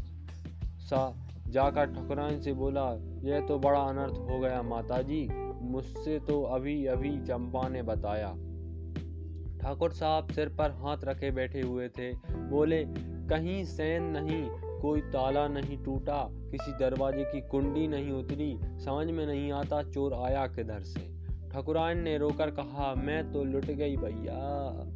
सा 0.81 1.28
जाकर 1.49 1.87
ठकुराइन 1.87 2.40
से 2.40 2.52
बोला, 2.52 2.88
यह 3.23 3.40
तो 3.40 3.59
बड़ा 3.59 3.81
अनर्थ 3.81 4.19
हो 4.31 4.38
गया 4.38 4.62
माताजी, 4.62 5.28
मुझसे 5.62 6.19
तो 6.19 6.42
अभी 6.42 6.87
अभी 6.87 7.16
चंपा 7.19 7.69
ने 7.69 7.83
बताया। 7.83 8.28
ठाकुर 9.62 9.92
साहब 9.92 10.28
सिर 10.28 10.49
पर 10.49 10.71
हाथ 10.71 11.04
रखे 11.04 11.31
बैठे 11.31 11.61
हुए 11.61 11.88
थे, 11.88 12.12
बोले, 12.31 12.85
कहीं 13.28 13.64
सैन 13.64 14.02
नहीं 14.02 14.42
कोई 14.83 15.01
ताला 15.01 15.49
नहीं 15.49 15.85
टूटा, 15.85 16.29
किसी 16.33 16.73
दरवाजे 16.73 17.25
की 17.25 17.41
कुंडी 17.41 17.89
नहीं 17.89 18.12
उतरी, 18.12 18.59
समझ 18.62 19.07
में 19.07 19.27
नहीं 19.27 19.53
आता 19.53 19.83
चोर 19.83 20.15
आया 20.15 20.47
किधर 20.47 20.83
से। 20.83 21.01
ठकुराइन 21.51 21.99
ने 21.99 22.19
रोकर 22.19 22.51
कहा, 22.51 22.95
मैं 22.95 23.33
तो 23.33 23.45
लुट 23.45 23.65
गई 23.65 23.97
भैया। 23.97 24.93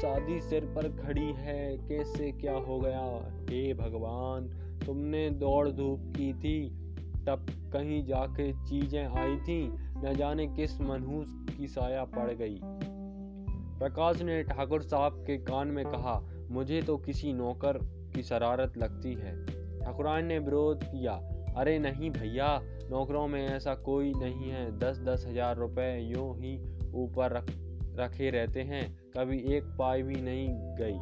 शादी 0.00 0.40
सिर 0.40 0.64
पर 0.64 0.88
खड़ी 0.88 1.32
है, 1.36 1.76
कैसे 1.88 2.32
क्या 2.32 2.54
हो 2.54 2.80
गया? 2.80 3.32
हे 3.50 3.74
भगवान, 3.74 4.48
तुमने 4.86 5.30
दौड़ 5.30 5.68
धूप 5.68 6.12
की 6.16 6.32
थी, 6.32 6.70
तब 7.26 7.46
कहीं 7.72 8.04
जाके 8.06 8.52
चीज़ें 8.52 9.04
आई 9.06 9.36
थी, 9.36 9.68
न 9.96 10.14
जाने 10.18 10.46
किस 10.46 10.80
मनहूस 10.80 11.28
की 11.58 11.66
साया 11.66 12.04
पड़ 12.04 12.30
गई। 12.30 12.58
प्रकाश 13.78 14.22
ने 14.22 14.42
ठाकुर 14.42 14.82
साहब 14.82 15.24
के 15.26 15.36
कान 15.38 15.68
में 15.68 15.84
कहा, 15.84 16.22
मुझे 16.50 16.82
तो 16.82 16.96
किसी 16.96 17.32
नौकर 17.32 17.78
की 18.14 18.22
शरारत 18.22 18.76
लगती 18.78 19.14
है। 19.14 19.34
ठकुरान 19.80 20.24
ने 20.24 20.38
विरोध 20.38 20.84
किया, 20.84 21.12
अरे 21.56 21.78
नहीं 21.78 22.10
भैया, 22.10 22.60
नौकरों 22.90 23.26
में 23.28 23.48
ऐसा 23.48 23.74
कोई 23.74 24.12
नहीं 24.14 24.50
है। 24.50 24.78
दस 24.78 24.98
दस 24.98 25.24
हज़ार 25.28 25.56
रुपए 25.56 25.98
यूँ 25.98 26.36
ही 26.38 26.56
ऊपर 26.94 27.32
रख, 27.32 27.46
रखे 27.98 28.30
रहते 28.30 28.62
हैं, 28.62 28.82
कभी 29.16 29.38
एक 29.56 29.64
पाई 29.78 30.02
भी 30.02 30.14
नहीं 30.14 30.48
गई। 30.80 30.98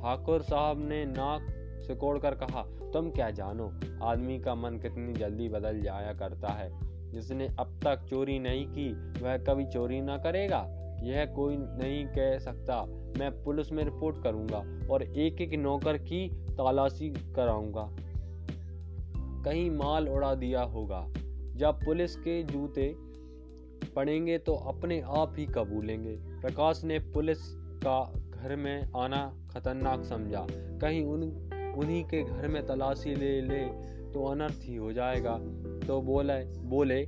ठाकुर 0.00 0.42
साहब 0.42 0.88
ने 0.88 1.04
नाक 1.04 1.46
सिकोड़ 1.82 2.18
कर 2.18 2.34
कहा, 2.34 2.62
तुम 2.92 3.10
क्या 3.10 3.30
जानो, 3.30 3.72
आदमी 4.02 4.38
का 4.40 4.54
मन 4.54 4.76
कितनी 4.76 5.12
जल्दी 5.12 5.48
बदल 5.48 5.80
जाया 5.80 6.12
करता 6.12 6.48
है। 6.48 6.70
जिसने 7.10 7.46
अब 7.60 7.80
तक 7.84 8.04
चोरी 8.10 8.38
नहीं 8.38 8.66
की, 8.66 8.92
वह 9.22 9.36
कभी 9.38 9.66
चोरी 9.66 10.00
ना 10.00 10.16
करेगा। 10.18 10.66
यह 11.02 11.24
कोई 11.24 11.56
नहीं 11.56 12.04
कह 12.06 12.38
सकता। 12.38 12.84
मैं 13.16 13.44
पुलिस 13.44 13.72
में 13.72 13.84
रिपोर्ट 13.84 14.22
करूँगा 14.22 14.88
और 14.90 15.02
एक 15.02 15.40
एक 15.40 15.54
नौकर 15.54 15.98
की 15.98 16.28
तलाशी 16.28 17.10
कराऊँगा। 17.10 17.96
कहीं 19.44 19.70
माल 19.70 20.08
उड़ा 20.08 20.34
दिया 20.34 20.62
होगा। 20.62 21.06
जब 21.56 21.78
पुलिस 21.84 22.16
के 22.16 22.42
जूते 22.42 22.94
पड़ेंगे 23.96 24.38
तो 24.38 24.54
अपने 24.54 25.00
आप 25.00 25.34
ही 25.38 25.46
कबूलेंगे। 25.46 26.16
प्रकाश 26.16 26.84
ने 26.84 26.98
पुलिस 26.98 27.38
का 27.86 28.12
घर 28.30 28.56
में 28.56 28.88
आना 28.96 29.34
खतरनाक 29.50 30.04
समझा। 30.04 30.46
कहीं 30.50 31.04
उन, 31.04 31.22
उन्हीं 31.78 32.04
के 32.04 32.22
घर 32.22 32.48
में 32.48 32.66
तलाशी 32.66 33.14
ले 33.14 33.40
ले 33.40 33.64
तो 34.12 34.24
अनर्थ 34.24 34.60
ही 34.62 34.76
हो 34.76 34.92
जाएगा। 34.92 35.38
तो 35.86 36.02
बोले 36.02 36.44
बोले, 36.44 37.06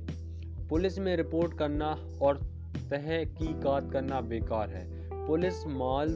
पुलिस 0.69 0.99
में 0.99 1.17
रिपोर्ट 1.17 1.57
करना 1.57 1.97
और 2.21 2.37
तहकीकात 2.89 3.91
करना 3.91 4.21
बेकार 4.21 4.69
है। 4.69 5.00
पुलिस 5.31 5.67
माल 5.67 6.09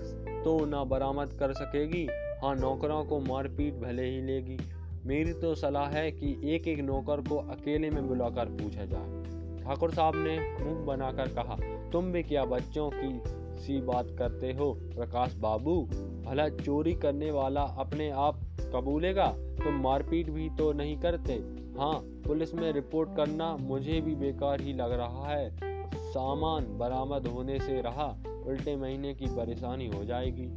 तो 0.45 0.65
ना 0.65 0.83
बरामद 0.83 1.29
कर 1.39 1.53
सकेगी 1.53 2.07
हाँ 2.41 2.55
नौकरों 2.55 3.05
को 3.05 3.19
मारपीट 3.19 3.73
भले 3.73 4.05
ही 4.05 4.21
लेगी। 4.21 4.57
मेरी 5.05 5.33
तो 5.33 5.53
सलाह 5.55 5.87
है 5.89 6.11
कि 6.11 6.31
एक 6.45 6.67
एक 6.67 6.79
नौकर 6.79 7.21
को 7.21 7.37
अकेले 7.51 7.89
में 7.89 8.07
बुलाकर 8.07 8.45
पूछा 8.45 8.85
जाए। 8.85 9.63
ठाकुर 9.63 9.91
साहब 9.91 10.15
ने 10.15 10.37
मुँह 10.63 10.83
बनाकर 10.85 11.27
कहा, 11.27 11.55
तुम 11.91 12.11
भी 12.11 12.23
क्या 12.23 12.45
बच्चों 12.45 12.89
की 12.93 13.21
सी 13.61 13.81
बात 13.81 14.07
करते 14.19 14.53
हो, 14.53 14.71
प्रकाश 14.73 15.35
बाबू? 15.35 15.81
भला 16.25 16.49
चोरी 16.49 16.93
करने 16.93 17.31
वाला 17.31 17.61
अपने 17.61 18.09
आप 18.09 18.45
कबूलेगा? 18.75 19.27
तुम 19.63 19.81
मारपीट 19.81 20.29
भी 20.29 20.49
तो 20.49 20.71
नहीं 20.73 20.97
करते। 20.97 21.33
हाँ 21.79 21.99
पुलिस 22.27 22.53
में 22.55 22.71
रिपोर्ट 22.73 23.15
करना 23.17 23.55
मुझे 23.57 24.01
भी 24.01 24.15
बेकार 24.15 24.61
ही 24.61 24.73
लग 24.73 24.91
रहा 24.91 25.27
है। 25.27 25.49
सामान 25.95 26.77
बरामद 26.77 27.27
होने 27.27 27.59
से 27.59 27.81
रहा। 27.81 28.15
उल्टे 28.47 28.75
महीने 28.75 29.13
की 29.13 29.25
परेशानी 29.27 29.87
हो 29.87 30.03
जाएगी। 30.05 30.47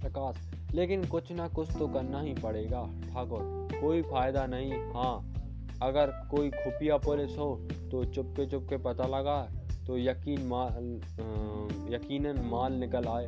प्रकाश, 0.00 0.36
लेकिन 0.74 1.04
कुछ 1.04 1.32
ना 1.32 1.48
कुछ 1.48 1.76
तो 1.78 1.88
करना 1.88 2.20
ही 2.20 2.34
पड़ेगा, 2.34 2.82
ठाकुर। 3.04 3.68
कोई 3.74 4.02
फ़ायदा 4.02 4.46
नहीं 4.46 4.72
हाँ। 4.94 5.32
अगर 5.82 6.10
कोई 6.30 6.50
खुफिया 6.50 6.96
पुलिस 6.96 7.36
हो 7.38 7.54
तो 7.90 8.04
चुपके 8.04 8.46
चुपके 8.46 8.76
पता 8.76 9.06
लगा 9.08 9.40
तो 9.86 9.98
यकीन 9.98 10.46
माल 10.46 10.74
यकीनन 11.94 12.40
माल 12.44 12.72
निकल 12.72 13.04
आए। 13.06 13.26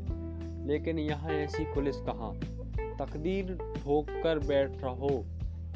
लेकिन 0.67 0.99
यहाँ 0.99 1.31
ऐसी 1.31 1.65
पुलिस 1.65 1.97
कहाँ? 2.01 2.33
तकदीर 2.99 3.55
ठोक 3.77 4.11
कर 4.23 4.39
बैठ 4.39 4.83
रहो, 4.85 5.25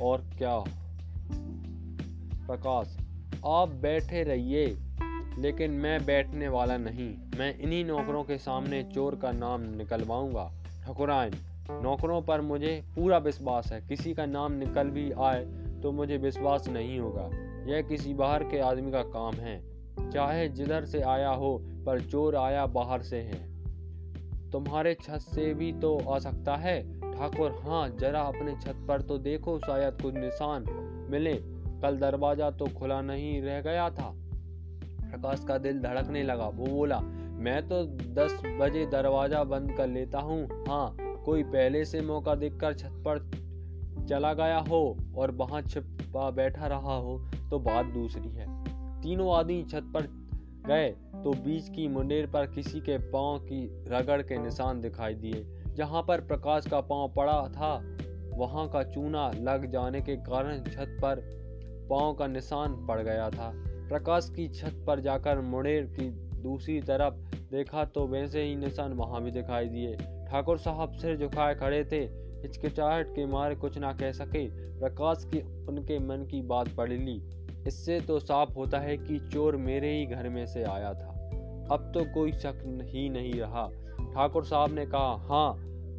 और 0.02 0.20
क्या? 0.38 0.58
प्रकाश, 2.46 2.96
आप 3.46 3.68
बैठे 3.82 4.22
रहिए। 4.22 4.66
लेकिन 5.38 5.70
मैं 5.70 6.04
बैठने 6.04 6.48
वाला 6.48 6.76
नहीं। 6.76 7.14
मैं 7.38 7.58
इन्हीं 7.58 7.84
नौकरों 7.84 8.24
के 8.24 8.38
सामने 8.38 8.82
चोर 8.82 9.16
का 9.16 9.32
नाम 9.32 9.62
निकलवाऊँगा। 9.62 10.52
ठकुराइन, 10.84 11.32
नौकरों 11.82 12.22
पर 12.22 12.40
मुझे 12.40 12.84
पूरा 12.96 13.18
विश्वास 13.18 13.72
है। 13.72 13.80
किसी 13.80 14.14
का 14.14 14.26
नाम 14.26 14.52
निकल 14.52 14.90
भी 14.90 15.10
आए 15.10 15.44
तो 15.82 15.92
मुझे 15.92 16.16
विश्वास 16.16 16.68
नहीं 16.68 16.98
होगा। 16.98 17.30
यह 17.72 17.82
किसी 17.82 18.14
बाहर 18.14 18.44
के 18.44 18.58
आदमी 18.58 18.92
का 18.92 19.02
काम 19.02 19.34
है। 19.34 19.72
चाहे 20.10 20.48
जिधर 20.48 20.84
से 20.84 21.00
आया 21.00 21.30
हो, 21.30 21.62
पर 21.86 22.00
चोर 22.00 22.36
आया 22.36 22.66
बाहर 22.66 23.02
से 23.02 23.16
है। 23.16 23.52
तुम्हारे 24.50 24.94
छत 24.94 25.18
से 25.18 25.54
भी 25.54 25.72
तो 25.72 25.98
आ 25.98 26.18
सकता 26.18 26.56
है। 26.56 27.00
ठाकुर 27.00 27.60
हाँ 27.64 27.88
जरा 27.88 28.20
अपने 28.20 28.56
छत 28.56 28.84
पर 28.88 29.02
तो 29.02 29.18
देखो, 29.18 29.58
शायद 29.58 30.02
कुछ 30.02 30.14
निशान 30.14 30.64
मिले। 31.10 31.34
कल 31.82 31.96
दरवाज़ा 31.96 32.50
तो 32.50 32.66
खुला 32.66 33.00
नहीं 33.02 33.42
रह 33.42 33.60
गया 33.60 33.90
था। 33.90 34.14
प्रकाश 35.12 35.44
का 35.48 35.56
दिल 35.58 35.80
धड़कने 35.80 36.22
लगा। 36.22 36.44
वो 36.46 36.66
बोला, 36.66 36.98
मैं 37.38 37.60
तो 37.68 37.82
दस 38.14 38.40
बजे 38.60 38.84
दरवाज़ा 38.86 39.42
बंद 39.44 39.72
कर 39.76 39.86
लेता 39.88 40.18
हूँ। 40.20 40.64
हाँ 40.68 40.96
कोई 41.24 41.42
पहले 41.44 41.84
से 41.84 42.00
मौका 42.00 42.34
देखकर 42.34 42.74
छत 42.74 43.02
पर 43.06 43.18
चला 44.08 44.32
गया 44.34 44.58
हो 44.58 44.96
और 45.16 45.30
वहाँ 45.30 45.60
छिपा 45.62 46.30
बैठा 46.30 46.66
रहा 46.66 46.96
हो 46.96 47.18
तो 47.50 47.58
बात 47.58 47.86
दूसरी 47.86 48.28
है। 48.28 48.46
तीनों 49.02 49.32
आदमी 49.34 49.62
छत 49.62 49.90
पर 49.94 50.06
गए 50.66 50.88
तो 51.14 51.32
बीच 51.44 51.68
की 51.68 51.86
मुंडेर 51.88 52.26
पर 52.26 52.46
किसी 52.46 52.80
के 52.80 52.96
पाँव 53.10 53.38
की 53.40 53.64
रगड़ 53.88 54.20
के 54.22 54.38
निशान 54.38 54.80
दिखाई 54.80 55.14
दिए। 55.14 55.44
जहाँ 55.76 56.02
पर 56.02 56.20
प्रकाश 56.20 56.66
का 56.66 56.80
पाँव 56.80 57.12
पड़ा 57.16 57.40
था, 57.48 57.74
वहाँ 58.36 58.68
का 58.68 58.82
चूना 58.84 59.30
लग 59.36 59.70
जाने 59.70 60.00
के 60.00 60.16
कारण 60.22 60.62
छत 60.64 60.96
पर 61.02 61.20
पाँव 61.90 62.12
का 62.14 62.26
निशान 62.26 62.74
पड़ 62.86 63.00
गया 63.00 63.28
था। 63.30 63.52
प्रकाश 63.92 64.32
की 64.36 64.48
छत 64.48 64.84
पर 64.86 65.00
जाकर 65.00 65.40
मुंडेर 65.40 65.82
की 65.84 66.10
दूसरी 66.42 66.80
तरफ़ 66.80 67.14
देखा 67.36 67.84
तो 67.84 68.06
वैसे 68.06 68.42
ही 68.42 68.56
निशान 68.56 68.92
वहाँ 68.92 69.22
भी 69.22 69.30
दिखाई 69.30 69.68
दिए। 69.68 69.96
ठाकुर 69.96 70.58
साहब 70.58 70.92
सिर 70.92 71.16
झुकाए 71.16 71.54
खड़े 71.54 71.84
थे। 71.84 72.00
हिचकिचाहट 72.42 73.08
के 73.08 73.26
मारे 73.26 73.54
कुछ 73.54 73.78
ना 73.78 73.92
कह 73.92 74.12
सके। 74.12 74.48
प्रकाश 74.80 75.24
की 75.34 75.40
उनके 75.40 75.98
मन 75.98 76.16
की 76.16 76.42
बात 76.42 76.68
पढ़ 76.68 76.92
ली। 76.92 77.22
इससे 77.66 78.00
तो 78.00 78.18
साफ़ 78.18 78.52
होता 78.52 78.78
है 78.78 78.96
कि 78.96 79.18
चोर 79.18 79.56
मेरे 79.56 79.98
ही 79.98 80.06
घर 80.06 80.28
में 80.28 80.46
से 80.46 80.62
आया 80.62 80.94
था। 80.94 81.28
अब 81.70 81.92
तो 81.94 82.14
कोई 82.14 82.32
शक 82.32 82.82
ही 82.84 83.08
नहीं 83.08 83.34
रहा। 83.34 83.68
ठाकुर 84.14 84.44
साहब 84.44 84.72
ने 84.72 84.86
कहा 84.86 85.16
हाँ 85.16 85.54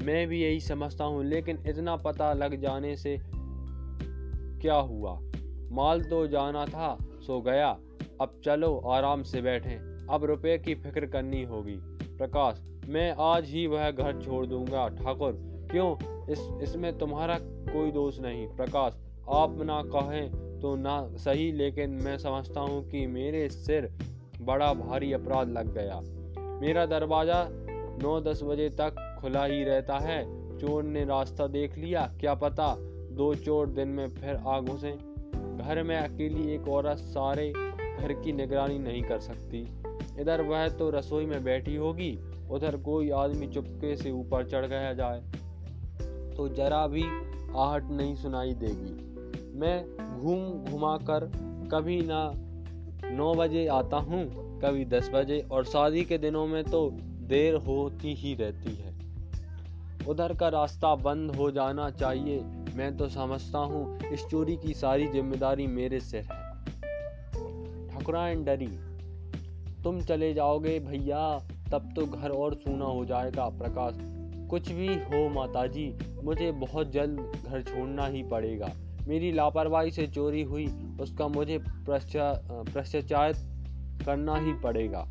मैं 0.05 0.27
भी 0.27 0.43
यही 0.43 0.59
समझता 0.59 1.03
हूँ, 1.03 1.25
लेकिन 1.25 1.63
इतना 1.67 1.95
पता 1.95 2.33
लग 2.33 2.61
जाने 2.61 2.95
से 2.95 3.17
क्या 4.61 4.75
हुआ? 4.75 5.19
माल 5.71 6.01
तो 6.01 6.27
जाना 6.27 6.65
था। 6.65 6.97
सो 7.27 7.41
गया। 7.41 7.77
अब 8.21 8.41
चलो 8.45 8.77
आराम 8.77 9.23
से 9.23 9.41
बैठें। 9.41 10.07
अब 10.09 10.23
रुपए 10.23 10.57
की 10.57 10.75
फ़िक्र 10.75 11.05
करनी 11.05 11.43
होगी। 11.43 11.75
प्रकाश, 12.17 12.63
मैं 12.87 13.15
आज 13.19 13.45
ही 13.45 13.67
वह 13.67 13.91
घर 13.91 14.21
छोड़ 14.21 14.45
दूँगा। 14.45 14.87
ठाकुर, 14.87 15.39
क्यों? 15.71 15.95
इस, 16.31 16.49
इसमें 16.61 16.97
तुम्हारा 16.97 17.37
कोई 17.41 17.91
दोष 17.91 18.19
नहीं। 18.19 18.47
प्रकाश, 18.47 18.97
आप 19.29 19.61
ना 19.61 19.83
कहें 19.83 20.59
तो 20.59 20.75
ना 20.75 21.09
सही, 21.15 21.51
लेकिन 21.51 21.89
मैं 21.89 22.17
समझता 22.17 22.61
हूँ 22.61 22.89
कि 22.89 23.07
मेरे 23.07 23.49
सिर 23.49 23.91
बड़ा 24.41 24.73
भारी 24.73 25.13
अपराध 25.13 25.49
लग 25.49 25.73
गया। 25.73 26.01
मेरा 26.59 26.85
दरवाज़ा 26.85 27.47
नौ 28.03 28.21
दस 28.21 28.43
बजे 28.43 28.69
तक 28.69 29.17
खुला 29.21 29.45
ही 29.45 29.63
रहता 29.63 29.97
है। 29.97 30.23
चोर 30.57 30.83
ने 30.83 31.05
रास्ता 31.05 31.47
देख 31.47 31.77
लिया। 31.77 32.13
क्या 32.19 32.33
पता 32.33 32.75
दो 33.11 33.35
चोर 33.35 33.67
दिन 33.67 33.87
में 33.87 34.09
फिर 34.09 34.35
आ 34.35 34.59
घुसे। 34.59 35.12
घर 35.57 35.81
में 35.83 35.95
अकेली 35.97 36.49
एक 36.53 36.67
औरत 36.67 36.97
सारे 36.97 37.51
घर 37.51 38.13
की 38.13 38.31
निगरानी 38.33 38.77
नहीं 38.79 39.01
कर 39.03 39.19
सकती। 39.19 39.61
इधर 40.21 40.41
वह 40.41 40.67
तो 40.69 40.89
रसोई 40.89 41.25
में 41.25 41.43
बैठी 41.43 41.75
होगी, 41.75 42.11
उधर 42.51 42.77
कोई 42.77 43.09
आदमी 43.15 43.47
चुपके 43.47 43.95
से 43.95 44.11
ऊपर 44.11 44.47
चढ़ 44.49 44.65
गया 44.65 44.93
जाए 44.93 45.21
तो 46.35 46.47
जरा 46.49 46.85
भी 46.87 47.03
आहट 47.57 47.89
नहीं 47.91 48.15
सुनाई 48.15 48.53
देगी। 48.53 49.59
मैं 49.59 50.19
घूम 50.19 50.71
घुमा 50.71 50.95
कर 51.09 51.29
कभी 51.73 51.99
ना 52.01 52.31
नौ 53.07 53.33
बजे 53.33 53.65
आता 53.67 53.97
हूँ, 53.99 54.25
कभी 54.59 54.85
दस 54.85 55.09
बजे, 55.13 55.39
और 55.51 55.65
शादी 55.65 56.03
के 56.03 56.17
दिनों 56.17 56.45
में 56.47 56.63
तो 56.63 56.89
देर 57.27 57.55
होती 57.57 58.13
ही 58.13 58.33
रहती 58.35 58.75
है। 58.75 58.92
उधर 60.07 60.33
का 60.33 60.47
रास्ता 60.47 60.95
बंद 60.95 61.35
हो 61.35 61.51
जाना 61.51 61.89
चाहिए। 61.89 62.39
मैं 62.75 62.97
तो 62.97 63.07
समझता 63.09 63.59
हूँ, 63.59 63.99
इस 64.11 64.25
चोरी 64.25 64.55
की 64.57 64.73
सारी 64.73 65.07
ज़िम्मेदारी 65.07 65.67
मेरे 65.67 65.99
सिर 65.99 66.27
है। 66.31 66.41
ठकुराइन 67.89 68.43
डरी। 68.43 68.67
तुम 69.83 70.01
चले 70.01 70.33
जाओगे 70.33 70.79
भैया, 70.79 71.39
तब 71.71 71.93
तो 71.95 72.05
घर 72.05 72.29
और 72.29 72.53
सूना 72.53 72.85
हो 72.85 73.05
जाएगा, 73.05 73.49
प्रकाश। 73.49 73.97
कुछ 74.49 74.71
भी 74.71 74.87
हो 74.87 75.29
माताजी, 75.29 75.93
मुझे 76.23 76.51
बहुत 76.51 76.91
जल्द 76.91 77.19
घर 77.45 77.61
छोड़ना 77.61 78.05
ही 78.05 78.23
पड़ेगा। 78.23 78.71
मेरी 79.07 79.31
लापरवाही 79.31 79.91
से 79.91 80.07
चोरी 80.07 80.41
हुई, 80.43 80.67
उसका 81.01 81.27
मुझे 81.27 81.57
पश्चात 81.89 83.35
करना 84.05 84.35
ही 84.35 84.53
पड़ेगा। 84.53 85.05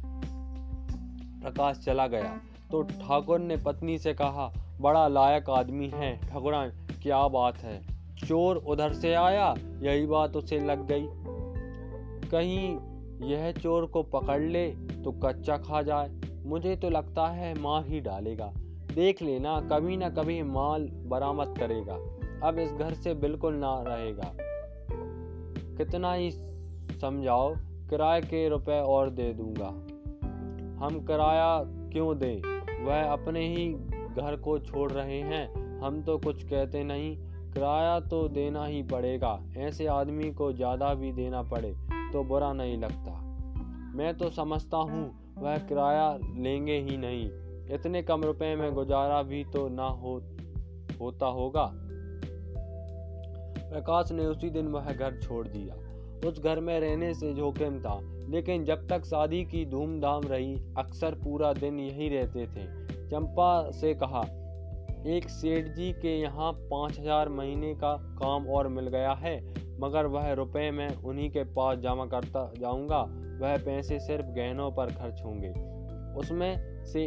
प्रकाश 1.43 1.79
चला 1.79 2.07
गया। 2.07 2.41
तो 2.71 2.83
ठाकुर 2.83 3.39
ने 3.39 3.57
पत्नी 3.57 3.99
से 3.99 4.15
कहा 4.15 4.53
बड़ा 4.83 5.09
लायक 5.09 5.51
आदमी 5.51 5.89
है। 5.95 6.17
ठाकुरान 6.17 6.69
क्या 7.03 7.29
बात 7.29 7.57
है। 7.57 7.83
चोर 8.27 8.57
उधर 8.57 8.93
से 8.93 9.15
आया, 9.15 9.55
यही 9.79 10.07
बात 10.07 10.37
उसे 10.37 10.59
लग 10.59 10.87
गई। 10.87 11.07
कहीं 12.29 12.79
यह 13.29 13.53
चोर 13.53 13.87
को 13.87 14.03
पकड़ 14.03 14.41
ले 14.41 14.71
तो 14.73 15.13
कच्चा 15.13 15.57
खा 15.57 15.83
जाए। 15.83 16.11
मुझे 16.47 16.77
तो 16.77 16.91
लगता 16.91 17.27
है 17.27 17.61
मार 17.61 17.87
ही 17.87 18.01
डालेगा। 18.01 18.53
देख 18.95 19.23
लेना, 19.23 19.61
कभी 19.61 19.97
ना 19.97 20.11
कभी 20.11 20.43
माल 20.43 20.83
बरामद 20.85 21.59
करेगा। 21.59 21.95
अब 22.49 22.59
इस 22.59 22.73
घर 22.73 22.95
से 22.95 23.15
बिल्कुल 23.15 23.55
ना 23.55 23.85
रहेगा। 23.87 24.37
कितना 25.77 26.13
ही 26.13 26.31
समझाओ, 27.01 27.55
किराए 27.59 28.21
के 28.21 28.49
रुपए 28.49 28.81
और 28.81 29.11
दे 29.11 29.33
दूँगा। 29.33 29.69
हम 30.85 31.07
किराया 31.07 31.63
क्यों 31.65 32.19
दें? 32.19 32.63
वह 32.85 33.03
अपने 33.05 33.49
ही 33.49 33.77
घर 34.13 34.37
को 34.37 34.59
छोड़ 34.59 34.91
रहे 34.93 35.21
हैं। 35.21 35.81
हम 35.81 36.03
तो 36.03 36.19
कुछ 36.19 36.43
कहते 36.45 36.85
नहीं, 36.85 37.17
किराया 37.53 38.01
तो 38.01 38.29
देना 38.29 38.65
ही 38.65 38.83
पड़ेगा। 38.83 39.39
ऐसे 39.59 39.87
आदमी 39.87 40.31
को 40.33 40.53
ज़्यादा 40.53 40.95
भी 40.95 41.13
देना 41.13 41.43
पड़े 41.43 41.75
तो 42.13 42.25
बुरा 42.25 42.53
नहीं 42.53 42.77
लगता। 42.79 43.13
मैं 43.97 44.15
तो 44.15 44.31
समझता 44.31 44.77
हूँ, 44.77 45.05
वह 45.39 45.59
किराया 45.59 46.19
लेंगे 46.39 46.79
ही 46.81 46.97
नहीं। 46.97 47.27
इतने 47.75 48.03
कम 48.03 48.23
रुपए 48.23 48.55
में 48.57 48.73
गुजारा 48.75 49.23
भी 49.23 49.45
तो 49.45 49.69
ना 49.69 49.87
हो, 49.87 50.21
होता 51.01 51.27
होगा। 51.27 51.71
प्रकाश 53.71 54.13
ने 54.13 54.27
उसी 54.27 54.51
दिन 54.51 54.67
वह 54.67 54.93
घर 54.93 55.21
छोड़ 55.21 55.47
दिया। 55.49 55.75
उस 56.29 56.43
घर 56.43 56.61
में 56.61 56.81
रहने 56.81 57.15
से 57.15 57.33
जोखिम 57.35 57.79
था, 57.81 57.99
लेकिन 58.29 58.65
जब 58.65 58.87
तक 58.89 59.05
शादी 59.05 59.45
की 59.45 59.65
धूमधाम 59.67 60.23
रही, 60.23 60.55
अक्सर 60.79 61.15
पूरा 61.15 61.53
दिन 61.53 61.81
यही 61.81 62.09
रहते 62.09 62.47
थे। 62.47 62.82
चंपा 63.13 63.71
से 63.71 63.93
कहा, 63.95 64.21
एक 65.07 65.29
सेठ 65.31 65.67
जी 65.69 65.91
के 65.93 66.21
यहाँ 66.21 66.53
पाँच 66.71 66.99
हज़ार 67.01 67.29
महीने 67.29 67.75
का 67.75 67.93
काम 68.19 68.47
और 68.47 68.69
मिल 68.69 68.89
गया 68.89 69.13
है, 69.13 69.37
मगर 69.81 70.07
वह 70.07 70.33
रुपए 70.33 70.71
में 70.71 70.89
उन्हीं 70.89 71.29
के 71.31 71.43
पास 71.45 71.79
जमा 71.79 72.07
करता 72.07 72.53
जाऊँगा, 72.59 73.01
वह 73.43 73.57
पैसे 73.57 73.99
सिर्फ़ 74.01 74.27
गहनों 74.27 74.71
पर 74.71 74.93
खर्च 74.93 75.23
होंगे। 75.25 75.51
उसमें 76.19 76.85
से 76.85 77.05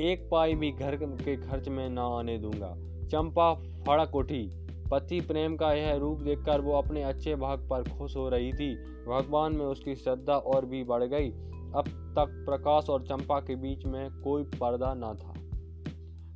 एक 0.00 0.28
पाई 0.30 0.54
भी 0.54 0.70
घर 0.70 0.96
के 0.96 1.36
खर्च 1.36 1.68
में 1.68 1.88
ना 1.88 2.04
आने 2.18 2.38
दूँगा। 2.38 2.74
चंपा 3.08 3.52
फड़क 3.86 4.14
उठी। 4.14 4.48
पति 4.90 5.20
प्रेम 5.20 5.56
का 5.56 5.72
यह 5.72 5.94
रूप 5.96 6.20
देखकर 6.20 6.60
वो 6.60 6.72
अपने 6.72 7.02
अच्छे 7.02 7.34
भाग 7.36 7.68
पर 7.70 7.82
खुश 7.98 8.16
हो 8.16 8.28
रही 8.28 8.52
थी। 8.52 8.74
भगवान 9.08 9.56
में 9.56 9.66
उसकी 9.66 9.94
श्रद्धा 9.94 10.34
और 10.34 10.66
भी 10.66 10.84
बढ़ 10.84 11.04
गई। 11.04 11.30
अब 11.74 11.84
तक 11.88 12.44
प्रकाश 12.46 12.88
और 12.88 13.02
चंपा 13.02 13.40
के 13.40 13.56
बीच 13.56 13.84
में 13.84 14.10
कोई 14.10 14.42
पर्दा 14.42 14.94
ना 14.94 15.14
था। 15.14 15.34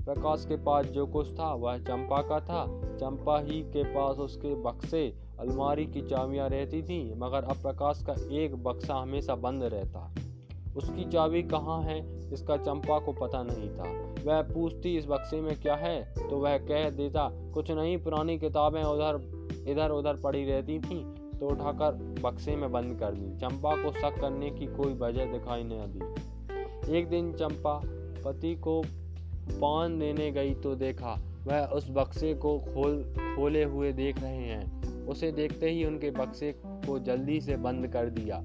प्रकाश 0.05 0.46
के 0.49 0.57
पास 0.57 0.87
जो 0.87 1.07
कुछ 1.07 1.38
था, 1.38 1.55
वह 1.55 1.79
चंपा 1.79 2.22
का 2.22 2.40
था। 2.40 2.66
चंपा 2.96 3.40
ही 3.40 3.62
के 3.62 3.85
पास 3.85 4.16
उसके 4.16 4.55
बक्से 4.55 5.14
अलमारी 5.40 5.87
की 5.87 6.03
चाबियाँ 6.03 6.49
रहती 6.49 6.83
थी, 6.83 7.14
मगर 7.14 7.44
अब 7.44 7.57
प्रकाश 7.57 8.05
का 8.07 8.14
एक 8.31 8.62
बक्सा 8.62 8.94
हमेशा 8.94 9.35
बंद 9.35 9.62
रहता। 9.62 10.14
उसकी 10.77 11.05
चाबी 11.05 11.42
कहाँ 11.42 11.83
है, 11.83 12.31
इसका 12.33 12.57
चंपा 12.57 12.99
को 12.99 13.12
पता 13.12 13.42
नहीं 13.42 13.70
था। 13.70 14.14
वह 14.25 14.42
पूछती, 14.42 14.96
इस 14.96 15.07
बक्से 15.07 15.40
में 15.40 15.61
क्या 15.61 15.75
है? 15.75 16.14
तो 16.31 16.37
वह 16.37 16.59
कह 16.59 16.90
देता, 16.90 17.31
कुछ 17.55 17.70
नहीं, 17.70 17.99
पुरानी 17.99 18.38
किताबें 18.38 18.83
उधर 18.83 19.37
इधर 19.68 19.90
उधर 19.90 20.16
पड़ी 20.16 20.44
रहती 20.44 20.79
थीं। 20.79 21.25
तो 21.40 21.49
उठाकर 21.49 21.92
बक्से 22.22 22.57
में 22.57 22.72
बंद 22.72 22.99
कर 23.01 23.12
दी। 23.12 23.37
चंपा 23.37 23.75
को 23.77 23.92
शक 23.92 24.20
करने 24.20 24.51
की 24.51 24.66
कोई 24.66 24.94
वजह 24.94 25.25
दिखाई 25.25 25.64
नहीं 25.64 25.81
दी। 25.81 26.99
एक 26.99 27.09
दिन 27.09 27.33
चंपा 27.33 27.81
पति 28.25 28.55
को 28.55 28.83
पान 29.51 29.99
देने 29.99 30.31
गई 30.31 30.55
तो 30.55 30.75
देखा, 30.75 31.20
वह 31.44 31.64
उस 31.64 31.90
बक्से 31.90 32.35
को 32.35 32.59
खोल, 32.59 33.14
खोले 33.18 33.64
हुए 33.64 33.92
देख 33.92 34.20
रहे 34.20 34.37
हैं। 34.37 34.87
उसे 35.07 35.33
देखते 35.33 35.70
ही 35.70 35.85
उनके 35.85 36.11
बक्से 36.11 36.55
को 36.66 36.99
जल्दी 36.99 37.40
से 37.40 37.57
बंद 37.57 37.87
कर 37.88 38.11
दिया। 38.11 38.38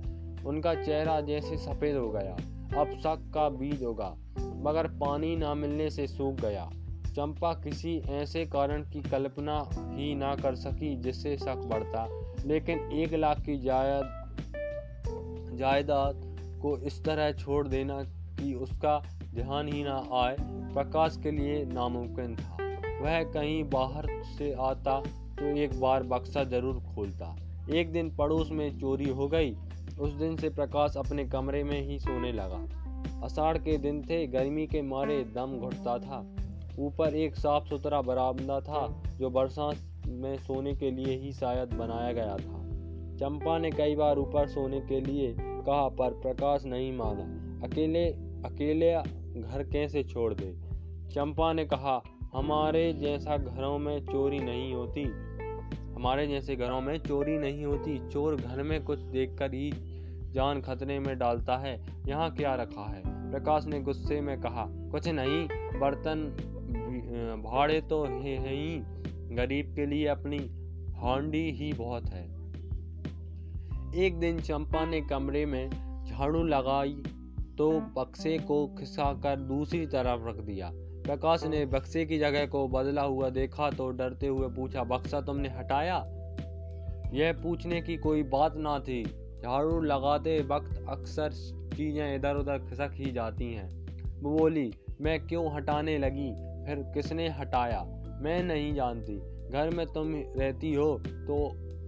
उनका 0.45 0.73
चेहरा 0.75 1.21
जैसे 1.21 1.57
सफ़ेद 1.57 1.95
हो 1.95 2.09
गया। 2.09 2.37
अब 2.81 2.97
शक 2.99 3.31
का 3.33 3.49
बीज 3.49 3.83
होगा, 3.83 4.15
मगर 4.39 4.87
पानी 4.87 5.35
ना 5.35 5.53
मिलने 5.53 5.89
से 5.89 6.07
सूख 6.07 6.35
गया। 6.35 6.69
चंपा 7.07 7.53
किसी 7.53 7.97
ऐसे 7.97 8.45
कारण 8.45 8.83
की 8.83 9.01
कल्पना 9.01 9.69
ही 9.75 10.15
ना 10.15 10.35
कर 10.35 10.55
सकी 10.55 10.95
जिससे 10.95 11.37
शक 11.37 11.55
बढ़ता 11.55 12.07
लेकिन 12.45 12.79
एक 12.93 13.13
लाख 13.13 13.41
की 13.41 13.57
जायद, 13.57 14.17
जायदाद 15.59 16.21
को 16.61 16.77
इस 16.77 17.03
तरह 17.03 17.31
छोड़ 17.31 17.67
देना 17.67 18.03
कि 18.39 18.53
उसका 18.53 18.97
ध्यान 19.33 19.67
ही 19.67 19.83
ना 19.83 19.97
आए, 20.13 20.35
प्रकाश 20.73 21.17
के 21.23 21.31
लिए 21.31 21.65
नामुमकिन 21.65 22.35
था। 22.35 22.57
वह 23.01 23.23
कहीं 23.23 23.63
बाहर 23.63 24.07
से 24.37 24.53
आता 24.53 24.99
तो 25.39 25.45
एक 25.57 25.79
बार 25.79 26.03
बक्सा 26.03 26.43
ज़रूर 26.43 26.79
खोलता। 26.95 27.35
एक 27.73 27.91
दिन 27.91 28.15
पड़ोस 28.15 28.51
में 28.51 28.79
चोरी 28.79 29.09
हो 29.09 29.27
गई। 29.27 29.55
उस 29.99 30.13
दिन 30.13 30.37
से 30.37 30.49
प्रकाश 30.49 30.97
अपने 30.97 31.25
कमरे 31.25 31.63
में 31.63 31.81
ही 31.81 31.99
सोने 31.99 32.31
लगा। 32.31 32.67
अषाढ़ 33.23 33.57
के 33.57 33.77
दिन 33.77 34.01
थे, 34.01 34.27
गर्मी 34.27 34.67
के 34.67 34.81
मारे 34.81 35.23
दम 35.23 35.57
घुटता 35.59 35.97
था। 35.97 36.35
ऊपर 36.79 37.15
एक 37.15 37.35
साफ़ 37.35 37.67
सुथरा 37.67 38.01
बरामदा 38.01 38.59
था, 38.59 39.03
जो 39.17 39.29
बरसात 39.29 39.75
में 40.07 40.37
सोने 40.37 40.75
के 40.75 40.91
लिए 40.91 41.17
ही 41.17 41.31
शायद 41.31 41.73
बनाया 41.73 42.11
गया 42.13 42.35
था। 42.37 42.61
चंपा 43.17 43.57
ने 43.57 43.71
कई 43.71 43.95
बार 43.95 44.17
ऊपर 44.17 44.47
सोने 44.47 44.79
के 44.79 45.01
लिए 45.01 45.35
कहा, 45.39 45.89
पर 45.89 46.11
प्रकाश 46.11 46.65
नहीं 46.65 46.93
माना। 46.93 47.41
अकेले 47.67 48.05
अकेले 48.45 48.93
घर 49.41 49.69
कैसे 49.71 50.03
छोड़ 50.03 50.33
दे? 50.33 50.71
चंपा 51.09 51.53
ने 51.53 51.65
कहा, 51.65 52.01
हमारे 52.33 52.93
जैसा 52.93 53.37
घरों 53.37 53.79
में 53.79 54.05
चोरी 54.05 54.39
नहीं 54.39 54.73
होती। 54.73 55.03
हमारे 55.93 56.27
जैसे 56.27 56.55
घरों 56.55 56.81
में 56.81 56.97
चोरी 56.97 57.37
नहीं 57.37 57.65
होती। 57.65 58.09
चोर 58.09 58.35
घर 58.35 58.63
में 58.63 58.83
कुछ 58.83 58.99
देखकर 58.99 59.53
ही 59.53 59.71
जान 60.31 60.61
खतरे 60.61 60.99
में 60.99 61.19
डालता 61.19 61.57
है। 61.57 61.85
यहाँ 62.07 62.35
क्या 62.35 62.55
रखा 62.55 62.83
है? 62.83 63.31
प्रकाश 63.31 63.65
ने 63.65 63.81
गुस्से 63.81 64.21
में 64.21 64.41
कहा, 64.41 64.65
कुछ 64.69 65.07
नहीं, 65.07 65.47
बर्तन 65.79 66.19
भाड़े 67.45 67.81
तो 67.81 68.03
है 68.03 68.37
ही। 68.37 69.00
गरीब 69.31 69.73
के 69.75 69.85
लिए 69.85 70.07
अपनी 70.07 70.37
हांडी 70.97 71.51
ही 71.51 71.73
बहुत 71.73 72.09
है। 72.09 72.23
एक 74.05 74.19
दिन 74.19 74.39
चंपा 74.39 74.85
ने 74.85 75.01
कमरे 75.01 75.45
में 75.45 75.69
झाड़ू 76.05 76.43
लगाई 76.43 77.03
तो 77.57 77.69
बक्से 77.71 78.37
को 78.37 78.67
खिसाकर 78.67 79.39
दूसरी 79.39 79.85
तरफ़ 79.85 80.27
रख 80.29 80.35
दिया। 80.35 80.71
प्रकाश 80.73 81.43
ने 81.43 81.65
बक्से 81.65 82.05
की 82.05 82.17
जगह 82.19 82.45
को 82.45 82.67
बदला 82.67 83.01
हुआ 83.01 83.29
देखा 83.29 83.69
तो 83.69 83.89
डरते 83.89 84.27
हुए 84.27 84.47
पूछा, 84.47 84.83
बक्सा 84.83 85.21
तुमने 85.21 85.49
हटाया? 85.49 85.97
यह 87.13 87.33
पूछने 87.33 87.81
की 87.81 87.97
कोई 87.97 88.23
बात 88.23 88.57
ना 88.57 88.79
थी। 88.79 89.03
झाड़ू 89.43 89.81
लगाते 89.81 90.39
वक्त 90.41 90.85
अक्सर 90.89 91.31
चीज़ें 91.75 92.15
इधर 92.15 92.35
उधर 92.35 92.57
खिसक 92.59 92.91
ही 92.93 93.11
जाती 93.11 93.53
हैं। 93.53 93.69
वो 94.21 94.37
बोली, 94.37 94.71
मैं 95.01 95.27
क्यों 95.27 95.55
हटाने 95.55 95.97
लगी? 95.97 96.31
फिर 96.65 96.83
किसने 96.93 97.29
हटाया? 97.29 97.81
मैं 98.21 98.43
नहीं 98.43 98.73
जानती। 98.73 99.15
घर 99.49 99.69
में 99.69 99.85
तुम 99.87 100.13
रहती 100.15 100.73
हो 100.73 100.97
तो 100.99 101.37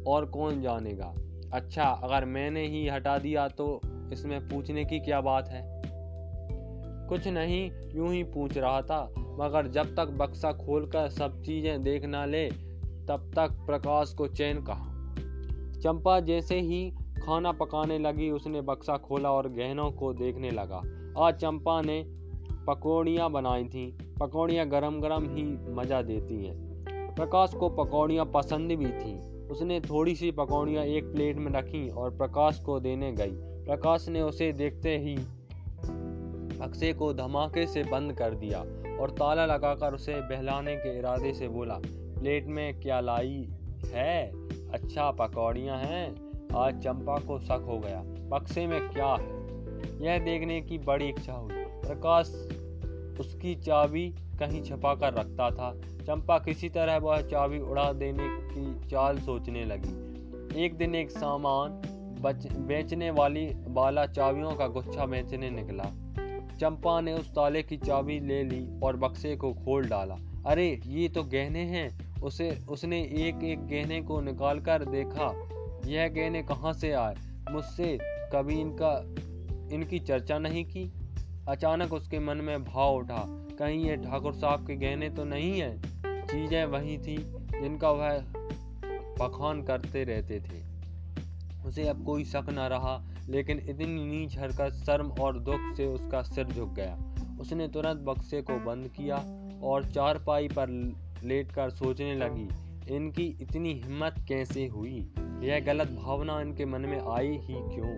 और 0.08 0.26
कौन 0.26 0.62
जानेगा? 0.62 1.14
अच्छा 1.54 1.84
अगर 1.84 2.26
मैंने 2.26 2.68
ही 2.68 2.88
हटा 2.88 3.18
दिया 3.18 3.48
तो 3.48 3.82
इसमें 4.14 4.40
पूछने 4.50 4.86
की 4.86 5.00
क्या 5.00 5.22
बात 5.22 5.48
है? 5.48 5.84
कुछ 7.10 7.28
नहीं, 7.28 7.72
यूँ 7.96 8.14
ही 8.14 8.24
पूछ 8.24 8.58
रहा 8.58 8.82
था। 8.82 9.14
मगर 9.40 9.68
जब 9.68 9.96
तक 9.96 10.06
बक्सा 10.06 10.52
खोलकर 10.54 11.10
सब 11.10 11.42
चीज़ें 11.42 11.84
देख 11.84 12.06
ना 12.06 12.26
ले, 12.26 12.50
तब 13.08 13.32
तक 13.36 13.52
प्रकाश 13.66 14.14
को 14.14 14.28
चैन 14.28 14.62
कहा। 14.62 14.90
चंपा 15.80 16.20
जैसे 16.20 16.60
ही 16.60 16.92
खाना 17.26 17.52
पकाने 17.52 18.00
लगी, 18.00 18.30
उसने 18.30 18.62
बक्सा 18.62 18.98
खोला 18.98 19.32
और 19.32 19.50
गहनों 19.50 19.92
को 19.92 20.14
देखने 20.14 20.52
लगा। 20.52 20.82
आज 21.18 21.34
चंपा 21.34 21.82
ने 21.82 22.04
पकौड़ियाँ 22.68 23.30
बनाई 23.32 23.64
थी। 23.64 23.98
पकौड़ियाँ 24.24 24.66
गरम 24.68 25.00
गरम 25.02 25.24
ही 25.30 25.74
मज़ा 25.74 26.02
देती 26.02 26.46
हैं। 26.46 27.16
प्रकाश 27.16 27.54
को 27.54 27.70
पकौड़ियाँ 27.70 28.26
पसंद 28.26 28.72
भी 28.72 28.86
थी। 28.86 29.16
उसने 29.48 29.80
थोड़ी 29.80 30.16
सी 30.16 30.32
पकौड़ियाँ 30.32 30.84
एक 30.84 31.12
प्लेट 31.12 31.38
में 31.38 31.52
रखी 31.52 31.90
और 31.90 32.16
प्रकाश 32.18 32.60
को 32.60 32.80
देने 32.80 33.12
गई। 33.12 33.32
प्रकाश 33.66 34.08
ने 34.10 34.22
उसे 34.22 34.52
देखते 34.54 34.98
ही 34.98 35.16
अक्षय 36.62 36.94
को 36.94 37.14
धमाके 37.14 37.68
से 37.68 37.84
बंद 37.84 38.14
कर 38.14 38.36
दिया 38.36 38.60
और 39.00 39.12
ताला 39.12 39.46
लगाकर 39.46 39.94
उसे 39.94 40.14
बहलाने 40.14 40.76
के 40.76 40.98
इरादे 41.00 41.34
से 41.34 41.48
बोला, 41.48 41.80
प्लेट 41.86 42.48
में 42.48 42.80
क्या 42.80 43.00
लाई 43.00 43.48
है? 43.94 44.32
अच्छा 44.70 45.12
पकौड़ियाँ 45.12 45.78
हैं। 45.78 46.16
आज 46.56 46.82
चंपा 46.84 47.18
को 47.18 47.40
शक 47.40 47.66
हो 47.68 47.80
गया। 47.80 48.04
बक्से 48.30 48.68
में 48.68 48.90
क्या 48.90 49.14
है? 49.14 49.34
यह 50.06 50.18
देखने 50.18 50.62
की 50.62 50.78
बड़ी 50.78 51.10
इच्छा 51.10 51.34
हुई। 51.34 51.54
प्रकाश 51.56 52.50
उसकी 53.20 53.56
चाबी 53.56 54.10
कहीं 54.10 54.64
छपा 54.64 54.96
कर 54.96 55.14
रखता 55.14 55.50
था। 55.50 55.82
चंपा 56.04 56.40
किसी 56.40 56.70
तरह 56.70 56.98
वह 56.98 57.22
चाबी 57.22 57.60
उड़ा 57.60 57.94
देने 57.94 58.28
की 58.28 58.90
चाल 58.90 59.18
सोचने 59.18 59.66
लगी। 59.66 60.14
एक 60.66 60.78
दिन 60.78 60.96
एक 60.96 61.12
सामान 61.12 61.82
बच, 62.22 62.48
बेचने 62.52 63.12
वाली 63.12 63.50
वाला 63.68 64.06
चाबियों 64.06 64.52
का 64.52 64.68
गुच्छा 64.68 65.06
बेचने 65.06 65.50
निकला। 65.50 65.84
चंपा 66.58 67.02
ने 67.02 67.14
उस 67.14 67.30
ताले 67.30 67.64
की 67.64 67.78
चाबी 67.78 68.20
ले 68.20 68.44
ली 68.44 68.80
और 68.84 68.98
बक्से 68.98 69.36
को 69.36 69.54
खोल 69.54 69.86
डाला। 69.86 70.18
अरे 70.46 70.80
ये 70.86 71.10
तो 71.10 71.24
गहने 71.24 71.60
हैं। 71.60 72.14
उसे 72.22 72.60
उसने 72.70 73.02
एक 73.02 73.44
एक 73.44 73.60
गहने 73.60 74.02
को 74.02 74.22
निकाल 74.22 74.60
कर 74.60 74.86
देखा 74.86 75.50
यह 75.88 76.08
गहने 76.08 76.44
कहाँ 76.44 76.74
से 76.74 76.92
आए? 76.92 77.16
मुझसे 77.52 77.98
कभी 78.04 78.62
इनका 78.62 79.06
इनकी 79.76 80.00
चर्चा 80.00 80.40
नहीं 80.40 80.66
की? 80.66 81.03
अचानक 81.50 81.94
उसके 81.94 82.20
मन 82.20 82.38
में 82.38 82.64
भाव 82.64 82.96
उठा, 82.96 83.26
कहीं 83.60 83.86
ये 83.86 83.96
ठाकुर 83.98 84.34
साहब 84.34 84.68
के 84.68 84.76
गहने 84.76 85.10
तो 85.10 85.24
नहीं 85.24 85.60
है? 85.60 85.78
चीज़ें 86.06 86.66
वही 86.66 86.98
थी 86.98 87.18
जिनका 87.54 87.92
वह 87.92 88.24
पखान 89.20 89.64
करते 89.64 90.04
रहते 90.04 90.40
थे। 90.40 90.62
उसे 91.68 91.88
अब 91.88 92.04
कोई 92.06 92.24
शक 92.26 92.46
न 92.50 92.60
रहा, 92.60 93.04
लेकिन 93.30 93.60
इतनी 93.60 94.06
नीच 94.06 94.38
हरकत, 94.38 94.74
शर्म 94.86 95.08
और 95.12 95.40
दुख 95.40 95.76
से 95.78 95.86
उसका 95.86 96.22
सिर 96.22 96.48
झुक 96.48 96.74
गया। 96.74 96.98
उसने 97.40 97.68
तुरंत 97.68 97.98
बक्से 97.98 98.42
को 98.42 98.54
बंद 98.54 98.88
किया 98.88 99.16
और 99.64 99.86
चारपाई 99.86 100.48
पर 100.48 100.70
लेटकर 101.24 101.70
सोचने 101.70 102.16
लगी, 102.16 102.48
इनकी 102.96 103.26
इतनी 103.42 103.74
हिम्मत 103.74 104.16
कैसे 104.28 104.68
हुई? 104.68 104.98
यह 105.42 105.60
गलत 105.60 105.92
भावना 105.92 106.42
इनके 106.42 106.66
मन 106.66 106.82
में 106.82 107.00
आई 107.08 107.28
ही 107.28 107.54
क्यों? 107.54 107.94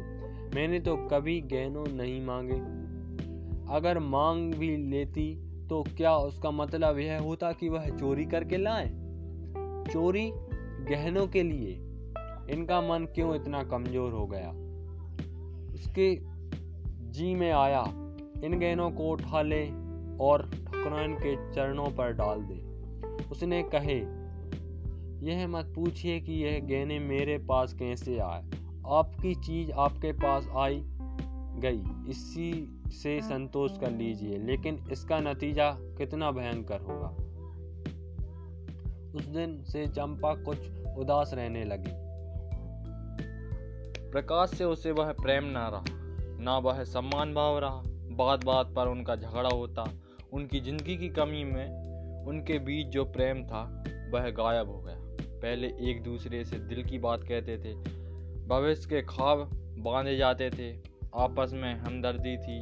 मैंने 0.55 0.79
तो 0.79 0.95
कभी 0.95 1.41
गहनों 1.41 1.85
नहीं 1.87 2.21
मांगे। 2.25 2.84
अगर 3.69 3.99
मांग 3.99 4.53
भी 4.53 4.77
लेती 4.77 5.45
तो 5.67 5.83
क्या 5.97 6.17
उसका 6.17 6.51
मतलब 6.51 6.97
यह 6.97 7.19
होता 7.19 7.51
कि 7.51 7.69
वह 7.69 7.89
चोरी 7.89 8.25
करके 8.25 8.57
लाए? 8.57 8.87
चोरी 9.93 10.31
गहनों 10.89 11.27
के 11.27 11.43
लिए। 11.43 11.73
इनका 12.53 12.81
मन 12.81 13.05
क्यों 13.05 13.35
इतना 13.35 13.63
कमज़ोर 13.63 14.11
हो 14.11 14.27
गया? 14.27 14.49
उसके 15.73 16.19
जी 17.11 17.35
में 17.35 17.51
आया, 17.51 17.83
इन 18.43 18.59
गहनों 18.59 18.91
को 18.91 19.03
उठा 19.03 19.41
ले 19.41 19.69
और 20.17 20.51
ठकुराइन 20.51 21.15
के 21.15 21.53
चरणों 21.53 21.85
पर 21.85 22.11
डाल 22.11 22.41
दे। 22.41 22.75
उसने 23.31 23.63
कहे, 23.63 23.99
यह 25.31 25.47
मत 25.47 25.73
पूछिए 25.75 26.19
कि 26.19 26.33
यह 26.33 26.59
गहने 26.59 26.99
मेरे 26.99 27.37
पास 27.37 27.73
कैसे 27.73 28.19
आए? 28.19 28.43
आपकी 28.87 29.35
चीज़ 29.35 29.71
आपके 29.71 30.11
पास 30.11 30.47
आई 30.55 30.81
गई। 31.59 32.09
इसी 32.11 32.74
से 32.95 33.19
संतोष 33.21 33.77
कर 33.79 33.91
लीजिए, 33.91 34.37
लेकिन 34.37 34.79
इसका 34.91 35.19
नतीजा 35.19 35.71
कितना 35.97 36.31
भयंकर 36.31 36.81
होगा। 36.81 37.07
उस 39.15 39.25
दिन 39.25 39.61
से 39.63 39.85
चंपा 39.87 40.33
कुछ 40.35 40.57
उदास 40.97 41.31
रहने 41.33 41.63
लगी। 41.63 41.91
प्रकाश 44.11 44.49
से 44.49 44.63
उसे 44.63 44.91
वह 44.91 45.11
प्रेम 45.11 45.43
ना 45.43 45.67
रहा, 45.67 45.83
ना 46.39 46.57
वह 46.57 46.83
सम्मान 46.83 47.33
भाव 47.33 47.59
रहा। 47.59 47.81
बात 48.15 48.43
बात 48.45 48.73
पर 48.75 48.87
उनका 48.87 49.15
झगड़ा 49.15 49.49
होता, 49.49 49.85
उनकी 50.33 50.59
ज़िंदगी 50.59 50.97
की 50.97 51.09
कमी 51.09 51.43
में 51.43 52.25
उनके 52.27 52.59
बीच 52.59 52.87
जो 52.87 53.05
प्रेम 53.05 53.43
था, 53.43 53.63
वह 54.13 54.29
गायब 54.29 54.69
हो 54.69 54.81
गया। 54.81 54.95
पहले 55.41 55.67
एक 55.89 56.01
दूसरे 56.03 56.43
से 56.45 56.59
दिल 56.59 56.83
की 56.83 56.97
बात 56.99 57.23
कहते 57.23 57.57
थे, 57.57 57.73
भविष्य 58.47 58.89
के 58.89 59.01
ख्वाब 59.01 59.49
बांधे 59.79 60.15
जाते 60.17 60.49
थे, 60.49 60.71
आपस 61.15 61.51
में 61.53 61.73
हमदर्दी 61.75 62.37
थी 62.37 62.59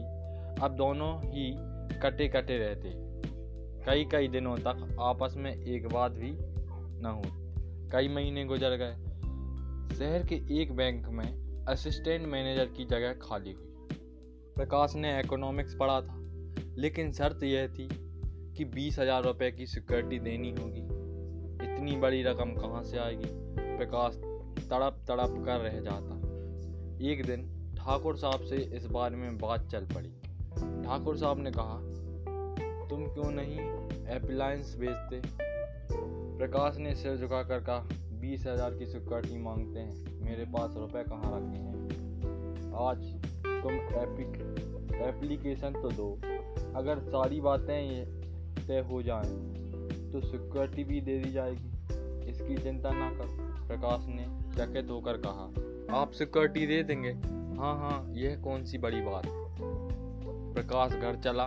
अब 0.61 0.75
दोनों 0.75 1.13
ही 1.23 1.53
कटे 1.99 2.27
कटे 2.27 2.57
रहते। 2.57 2.91
कई 3.85 4.05
कई 4.05 4.27
दिनों 4.27 4.55
तक 4.57 4.97
आपस 5.01 5.33
में 5.37 5.51
एक 5.55 5.87
बात 5.87 6.11
भी 6.11 6.31
न 6.31 7.11
हो 7.15 7.23
कई 7.91 8.07
महीने 8.07 8.45
गुजर 8.45 8.75
गए। 8.77 8.93
शहर 9.97 10.25
के 10.25 10.35
एक 10.61 10.71
बैंक 10.71 11.07
में 11.07 11.65
असिस्टेंट 11.67 12.27
मैनेजर 12.27 12.65
की 12.65 12.85
जगह 12.85 13.13
खाली 13.13 13.51
हुई। 13.51 13.97
प्रकाश 14.55 14.95
ने 14.95 15.19
इकोनॉमिक्स 15.19 15.75
पढ़ा 15.75 16.01
था, 16.01 16.15
लेकिन 16.77 17.11
शर्त 17.11 17.43
यह 17.43 17.67
थी 17.67 17.87
कि 18.57 18.65
बीस 18.65 18.99
हज़ार 18.99 19.23
रुपये 19.23 19.51
की 19.51 19.65
सिक्योरिटी 19.65 20.19
देनी 20.19 20.51
होगी। 20.51 20.81
इतनी 21.65 21.95
बड़ी 21.95 22.23
रकम 22.23 22.53
कहाँ 22.53 22.83
से 22.83 22.97
आएगी? 22.97 23.29
प्रकाश 23.77 24.15
तड़प 24.69 25.05
तड़प 25.07 25.43
कर 25.45 25.59
रह 25.59 25.79
जाता। 25.79 26.15
एक 27.05 27.25
दिन 27.25 27.73
ठाकुर 27.77 28.17
साहब 28.17 28.43
से 28.43 28.57
इस 28.75 28.85
बारे 28.85 29.15
में 29.15 29.37
बात 29.37 29.67
चल 29.67 29.85
पड़ी। 29.85 30.13
ठाकुर 30.57 31.17
साहब 31.17 31.39
ने 31.39 31.51
कहा, 31.51 31.79
तुम 32.87 33.05
क्यों 33.07 33.31
नहीं 33.31 33.59
एप्लायंस 34.15 34.75
बेचते? 34.75 35.21
प्रकाश 36.37 36.77
ने 36.77 36.95
सिर 36.95 37.17
झुकाकर 37.17 37.59
कहा, 37.59 37.87
बीस 38.21 38.45
हज़ार 38.47 38.73
की 38.73 38.85
सिक्योरिटी 38.85 39.37
मांगते 39.37 39.79
हैं। 39.79 40.21
मेरे 40.21 40.45
पास 40.45 40.73
रुपए 40.77 41.03
कहाँ 41.03 41.31
रखे 41.35 41.57
हैं? 41.57 41.73
आज 42.81 43.03
तुम 43.63 43.73
एपिक 43.73 44.39
एप्लीकेशन 45.01 45.73
तो 45.73 45.89
दो। 45.89 46.11
अगर 46.75 46.99
सारी 46.99 47.41
बातें 47.41 48.05
तय 48.67 48.79
हो 48.79 49.01
जाएँ 49.03 49.35
तो 50.11 50.21
सिक्योरिटी 50.21 50.83
भी 50.83 51.01
दे 51.01 51.17
दी 51.19 51.31
जाएगी। 51.31 52.31
इसकी 52.31 52.57
चिंता 52.57 52.89
ना 52.89 53.09
कर, 53.09 53.27
प्रकाश 53.67 54.05
ने 54.09 54.25
चकित 54.55 54.89
होकर 54.89 55.17
कहा। 55.17 55.99
आप 55.99 56.11
सिक्योरिटी 56.11 56.67
दे 56.67 56.83
देंगे? 56.83 57.11
हाँ 57.59 57.75
हाँ 57.79 58.13
यह 58.13 58.41
कौन 58.41 58.63
सी 58.65 58.77
बड़ी 58.77 59.01
बात 59.01 59.25
प्रकाश 60.53 60.91
घर 60.91 61.15
चला 61.15 61.45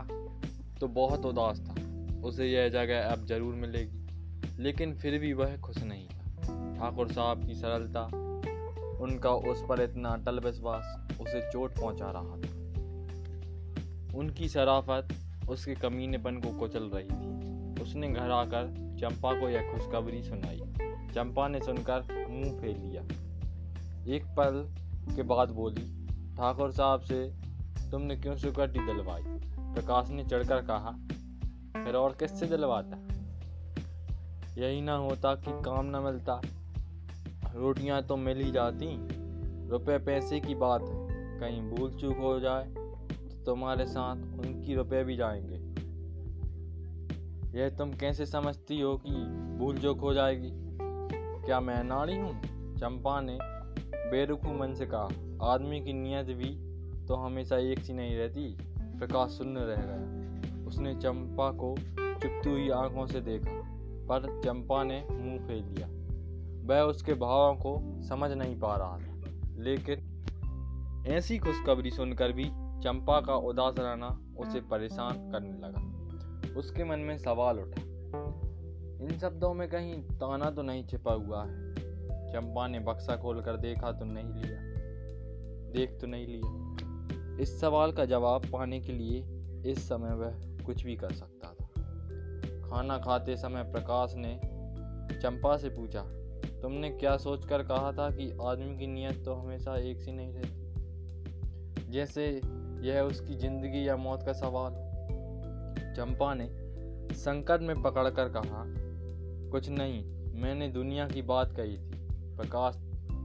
तो 0.81 0.88
बहुत 0.88 1.27
उदास 1.27 1.61
था। 1.61 1.75
उसे 2.25 2.47
यह 2.47 2.69
जगह 2.69 3.09
अब 3.09 3.27
ज़रूर 3.27 3.55
मिलेगी, 3.55 4.62
लेकिन 4.62 4.95
फिर 4.95 5.19
भी 5.19 5.33
वह 5.33 5.57
खुश 5.57 5.83
नहीं 5.83 6.07
था। 6.07 6.75
ठाकुर 6.79 7.12
साहब 7.12 7.47
की 7.47 7.55
सरलता, 7.55 8.03
उनका 9.01 9.31
उस 9.31 9.62
पर 9.69 9.83
इतना 9.83 10.09
अटल 10.09 10.40
विश्वास, 10.40 11.19
उसे 11.21 11.40
चोट 11.51 11.79
पहुँचा 11.81 12.11
रहा 12.11 12.37
था। 12.37 12.55
उनकी 14.19 14.49
शराफत, 14.49 15.09
उसके 15.49 15.75
कमीनेपन 15.75 16.37
को 16.37 16.59
कुचल 16.59 16.90
रही 16.95 17.05
थी। 17.05 17.83
उसने 17.83 18.09
घर 18.09 18.31
आकर 18.31 18.75
चंपा 19.01 19.33
को 19.40 19.49
यह 19.49 19.73
खुशखबरी 19.73 20.23
सुनाई। 20.23 20.61
चंपा 21.14 21.49
ने 21.49 21.61
सुनकर 21.61 22.27
मुँह 22.31 22.61
फेर 22.61 22.77
लिया। 22.77 23.03
एक 24.14 24.25
पल 24.38 24.64
के 25.16 25.23
बाद 25.23 25.51
बोली, 25.51 25.85
ठाकुर 26.37 26.73
साहब 26.73 27.01
से 27.01 27.46
तुमने 27.90 28.16
क्यों 28.16 28.37
सुकटी 28.37 28.87
दिलवाई? 28.87 29.22
प्रकाश 29.75 30.09
ने 30.11 30.25
चढ़कर 30.25 30.62
कहा, 30.62 30.90
फिर 31.85 31.94
और 31.94 32.12
किससे 32.12 32.46
दिलवाता? 32.46 33.09
यही 34.61 34.81
ना 34.81 34.96
होता 34.96 35.35
कि 35.35 35.62
काम 35.62 35.87
ना 35.87 36.01
मिलता। 36.01 36.40
रोटियाँ 37.55 38.03
तो 38.03 38.16
मिल 38.16 38.38
ही 38.38 38.51
जाती। 38.51 39.09
रुपए 39.68 39.99
पैसे 39.99 40.40
की 40.40 40.55
बात 40.55 40.83
है। 40.83 41.07
कहीं 41.40 41.62
भूल 41.62 41.90
चूक 41.90 42.16
हो 42.16 42.40
जाए 42.40 42.64
तो 42.64 43.44
तुम्हारे 43.44 43.87
साथ 43.87 44.16
उनकी 44.16 44.75
रुपए 44.75 45.05
भी 45.05 45.16
जाएँगे। 45.16 45.77
यह 47.59 47.68
तुम 47.68 47.92
कैसे 47.92 48.27
समझती 48.27 48.81
हो 48.81 48.96
कि 48.96 49.11
भूल 49.59 49.79
चूक 49.79 50.01
हो 50.01 50.14
जाएगी? 50.14 50.51
क्या 51.46 51.61
मैं 51.61 51.85
नाड़ी 51.85 52.16
हूँ? 52.16 52.42
चंपा 52.77 53.20
ने 53.20 53.38
बेरुखू 54.11 54.49
मन 54.49 54.75
से 54.75 54.87
कहा। 54.87 55.09
आदमी 55.42 55.81
की 55.81 55.92
नीयत 55.92 56.27
भी 56.27 56.66
तो 57.09 57.14
हमेशा 57.14 57.57
एक 57.57 57.79
सी 57.79 57.92
नहीं 57.92 58.16
रहती। 58.16 58.59
प्रकाश 58.99 59.31
सुनने 59.31 59.61
रह 59.61 59.77
गया 59.77 60.66
उसने 60.66 60.95
चंपा 60.95 61.51
को 61.51 61.75
चुपती 62.21 62.51
हुई 62.51 62.71
आँखों 62.71 63.07
से 63.07 63.21
देखा, 63.21 63.62
पर 64.09 64.40
चंपा 64.45 64.85
ने 64.85 65.07
मुँह 65.11 65.47
फेर 65.47 65.64
लिया। 65.64 65.87
वह 66.66 66.81
उसके 66.81 67.14
भावों 67.14 67.55
को 67.55 68.03
समझ 68.03 68.33
नहीं 68.33 68.61
पा 68.61 68.77
रहा 68.77 68.99
था। 68.99 69.23
लेकिन 69.57 70.12
ऐसी 71.07 71.38
खुशखबरी 71.38 71.90
सुनकर 71.90 72.33
भी 72.33 72.45
चंपा 72.83 73.21
का 73.21 73.35
उदास 73.35 73.75
रहना 73.79 74.21
उसे 74.38 74.61
परेशान 74.61 75.31
करने 75.31 75.59
लगा। 75.59 75.97
उसके 76.59 76.85
मन 76.85 76.99
में 76.99 77.19
सवाल 77.19 77.59
उठा, 77.59 77.83
इन 79.05 79.19
शब्दों 79.21 79.55
में 79.55 79.69
कहीं 79.69 80.03
ताना 80.03 80.51
तो 80.51 80.62
नहीं 80.62 80.85
छिपा 80.85 81.12
हुआ 81.12 81.45
है? 81.45 81.75
चंपा 82.33 82.69
ने 82.69 82.81
बक्सा 82.81 83.16
खोलकर 83.16 83.57
देखा 83.57 83.92
तो 83.92 84.05
नहीं 84.05 84.33
लिया। 84.33 84.77
देख 85.73 85.99
तो 86.01 86.07
नहीं 86.07 86.27
लिया। 86.27 86.66
इस 87.40 87.61
सवाल 87.61 87.92
का 87.92 88.05
जवाब 88.05 88.46
पाने 88.53 88.81
के 88.81 88.92
लिए 88.92 89.25
इस 89.72 89.88
समय 89.88 90.14
वह 90.14 90.64
कुछ 90.66 90.85
भी 90.85 90.96
कर 90.96 91.12
सकता 91.12 91.49
था। 91.49 91.66
खाना 92.68 92.99
खाते 92.99 93.37
समय 93.37 93.62
प्रकाश 93.62 94.14
ने 94.16 94.40
चंपा 95.20 95.57
से 95.57 95.68
पूछा, 95.68 96.03
तुमने 96.62 96.90
क्या 96.90 97.16
सोचकर 97.16 97.62
कहा 97.62 97.92
था 97.92 98.09
कि 98.11 98.31
आदमी 98.42 98.77
की 98.79 98.87
नीयत 98.87 99.25
तो 99.25 99.35
हमेशा 99.35 99.77
एक 99.77 100.01
सी 100.01 100.12
नहीं 100.12 100.33
रहती? 100.33 101.90
जैसे 101.90 102.27
यह 102.83 103.01
उसकी 103.01 103.35
ज़िंदगी 103.35 103.88
या 103.88 103.96
मौत 103.96 104.22
का 104.22 104.33
सवाल 104.33 104.72
चंपा 105.96 106.35
ने 106.35 106.49
संकट 107.14 107.61
में 107.61 107.83
पकड़कर 107.83 108.29
कहा, 108.29 108.64
कुछ 109.51 109.68
नहीं, 109.68 110.05
मैंने 110.42 110.68
दुनिया 110.68 111.09
की 111.09 111.22
बात 111.22 111.53
कही 111.57 111.77
थी, 111.77 112.37
प्रकाश 112.37 112.77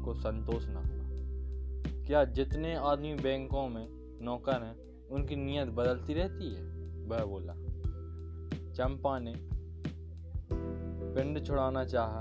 को 0.05 0.13
संतोष 0.13 0.65
न 0.67 0.75
हुआ 0.75 0.99
क्या 2.07 2.23
जितने 2.25 2.75
आदमी 2.75 3.13
बैंकों 3.13 3.69
में 3.69 4.00
नौकर 4.21 4.63
हैं, 4.63 4.75
उनकी 5.09 5.35
नीयत 5.35 5.67
बदलती 5.67 6.13
रहती 6.13 6.53
है 6.53 6.63
वह 7.07 7.25
बोला। 7.25 7.53
चंपा 8.73 9.17
ने 9.19 9.33
पिंड 11.13 11.45
छुड़ाना 11.45 11.83
चाहा। 11.85 12.19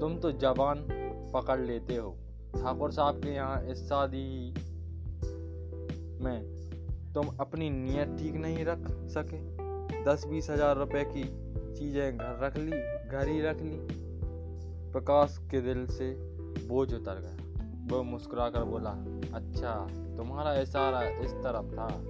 तुम 0.00 0.16
तो 0.18 0.32
जवान 0.32 0.86
पकड़ 1.34 1.60
लेते 1.60 1.96
हो। 1.96 2.10
ठाकुर 2.56 2.92
साहब 2.92 3.22
के 3.22 3.30
यहाँ 3.30 3.62
इस 3.64 3.84
शादी 3.88 4.54
में 6.24 6.42
तुम 7.14 7.26
अपनी 7.40 7.70
नीयत 7.70 8.16
ठीक 8.18 8.34
नहीं 8.34 8.64
रख 8.64 8.86
सके। 9.10 9.40
दस 10.04 10.26
बीस 10.26 10.50
हज़ार 10.50 10.76
रुपए 10.76 11.04
की 11.06 11.24
चीज़ें 11.74 12.16
घर 12.18 12.38
रख 12.42 12.56
ली, 12.56 12.70
घर 13.08 13.28
ही 13.28 13.40
रख 13.40 13.62
ली। 13.62 13.78
प्रकाश 14.92 15.38
के 15.50 15.60
दिल 15.60 15.86
से 15.86 16.10
बोझ 16.68 16.92
उतर 16.94 17.20
गया। 17.20 17.41
वो 17.86 18.02
मुस्कुराकर 18.02 18.64
बोला 18.64 18.90
अच्छा 19.36 19.88
तुम्हारा 20.16 20.54
इशारा 20.54 21.02
इस 21.02 21.32
तरफ़ 21.32 21.74
था। 21.74 22.02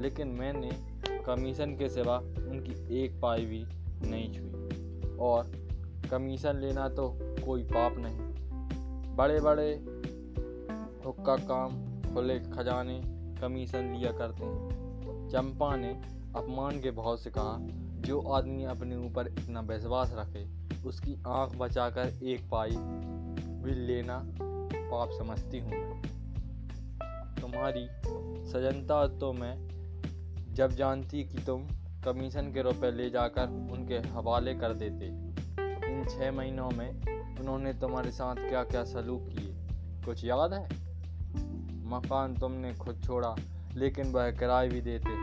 लेकिन 0.00 0.28
मैंने 0.28 0.70
कमीशन 1.22 1.76
के 1.76 1.88
सिवा 1.88 2.18
उनकी 2.18 3.04
एक 3.04 3.20
पाई 3.20 3.44
भी 3.46 3.64
नहीं 4.10 4.32
छुई। 4.32 4.50
और 5.18 5.52
कमीशन 6.10 6.56
लेना 6.56 6.88
तो 6.88 7.18
कोई 7.20 7.62
पाप 7.62 7.94
नहीं। 7.98 8.30
बड़े 9.16 9.40
बड़े 9.40 9.74
हुक्का 11.06 11.36
काम, 11.36 11.70
खुले 12.14 12.40
खजाने 12.40 13.02
कमीशन 13.40 13.78
लिया 13.78 14.12
करते 14.12 14.44
हैं। 14.44 14.70
चंपा 15.28 15.76
ने 15.76 16.02
अपमान 16.36 16.80
के 16.80 16.90
भाव 16.90 17.16
से 17.16 17.30
कहा, 17.30 17.56
जो 18.00 18.20
आदमी 18.20 18.64
अपने 18.64 18.96
ऊपर 18.96 19.26
इतना 19.26 19.60
विश्वास 19.60 20.14
रखे, 20.14 20.48
उसकी 20.88 21.16
आँख 21.26 21.56
बचाकर 21.56 22.12
एक 22.22 22.50
पाई 22.50 22.70
भी 23.62 23.74
लेना 23.74 24.26
पाप 24.90 25.10
समझती 25.12 25.58
हूँ 25.58 25.72
तुम्हारी 27.40 27.86
सजनता 28.50 29.06
तो 29.18 29.32
मैं 29.32 29.54
जब 30.54 30.72
जानती 30.72 31.24
कि 31.24 31.42
तुम 31.42 31.66
कमीशन 32.04 32.52
के 32.52 32.62
रुपए 32.62 32.90
ले 32.90 33.08
जाकर 33.10 33.48
उनके 33.72 33.98
हवाले 34.10 34.54
कर 34.54 34.74
देते। 34.74 35.06
इन 35.86 36.04
छः 36.10 36.30
महीनों 36.32 36.70
में 36.70 36.90
उन्होंने 37.40 37.72
तुम्हारे 37.74 38.10
साथ 38.10 38.36
क्या 38.48 38.62
क्या 38.64 38.84
सलूक 38.84 39.28
किए? 39.28 39.54
कुछ 40.04 40.24
याद 40.24 40.52
है? 40.52 40.64
मकान 41.90 42.34
तुमने 42.34 42.74
खुद 42.74 43.00
छोड़ा, 43.04 43.34
लेकिन 43.74 44.12
वह 44.12 44.30
किराए 44.30 44.68
भी 44.68 44.80
देते 44.80 45.18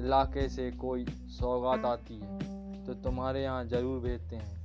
इलाके 0.00 0.48
से 0.48 0.70
कोई 0.70 1.04
सौगात 1.30 1.84
आती 1.84 2.18
है 2.18 2.84
तो 2.84 2.94
तुम्हारे 3.02 3.42
यहाँ 3.42 3.64
ज़रूर 3.64 4.00
भेजते 4.00 4.36
हैं। 4.36 4.59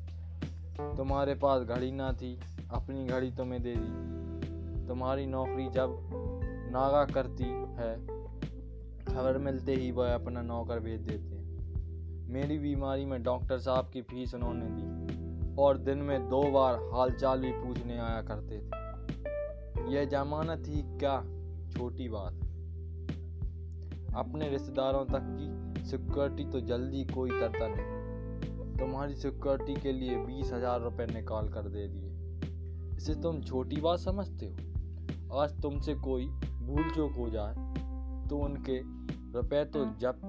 तुम्हारे 0.80 1.36
पास 1.36 1.62
घड़ी 1.62 1.92
ना 1.92 2.12
थी, 2.14 2.40
अपनी 2.72 3.06
घड़ी 3.06 3.32
तुम्हें 3.32 3.62
दे 3.62 3.76
दी। 3.78 4.88
तुम्हारी 4.88 5.26
नौकरी 5.26 5.70
जब 5.70 5.98
नागा 6.72 7.06
करती 7.06 7.44
है, 7.80 7.96
खबर 9.06 9.38
मिलते 9.38 9.76
ही 9.76 9.92
वह 9.92 10.14
अपना 10.16 10.42
नौकर 10.42 10.80
भेज 10.80 11.02
देते 11.02 11.36
मेरी 12.34 12.58
बीमारी 12.58 13.06
में 13.06 13.24
डॉक्टर 13.24 13.60
साहब 13.60 13.90
की 13.94 14.02
फ़ीस 14.02 14.34
उन्होंने 14.36 14.66
दी 14.70 15.56
और 15.62 15.78
दिन 15.78 15.98
में 15.98 16.30
दो 16.30 16.42
बार 16.52 16.76
हालचाल 16.94 17.42
भी 17.42 17.52
पूछने 17.52 17.98
आया 17.98 18.22
करते 18.22 18.58
थे। 18.58 19.94
यह 19.94 20.06
जमानत 20.06 20.64
ही 20.68 20.82
क्या 21.00 21.18
छोटी 21.72 22.10
बात 22.10 22.34
अपने 24.16 24.50
रिश्तेदारों 24.50 25.06
तक 25.06 25.28
की 25.32 25.86
सिक्योरिटी 25.86 26.46
तो 26.52 26.60
जल्दी 26.60 27.04
कोई 27.06 27.30
करता 27.30 27.68
नहीं। 27.68 27.95
तुम्हारी 28.80 29.16
सिक्योरिटी 29.16 29.76
के 29.82 29.92
लिए 29.92 30.16
बीस 30.18 30.52
हज़ार 30.54 30.82
रुपये 30.82 31.06
निकाल 31.08 31.48
कर 31.50 31.68
दे 31.70 31.88
दिए। 31.88 32.98
इसे 32.98 33.14
तुम 33.22 33.42
छोटी 33.42 33.82
बात 33.82 34.00
समझते 34.00 34.46
हो? 34.46 35.38
आज 35.40 35.62
तुमसे 35.62 35.94
कोई 35.94 36.26
भूल 36.26 36.90
चूक 36.92 37.12
हो 37.12 37.30
जाए 37.30 37.54
तो 38.30 38.38
उनके 38.38 38.80
रुपए 39.34 39.64
तो 39.66 39.86
जब्त 40.00 40.26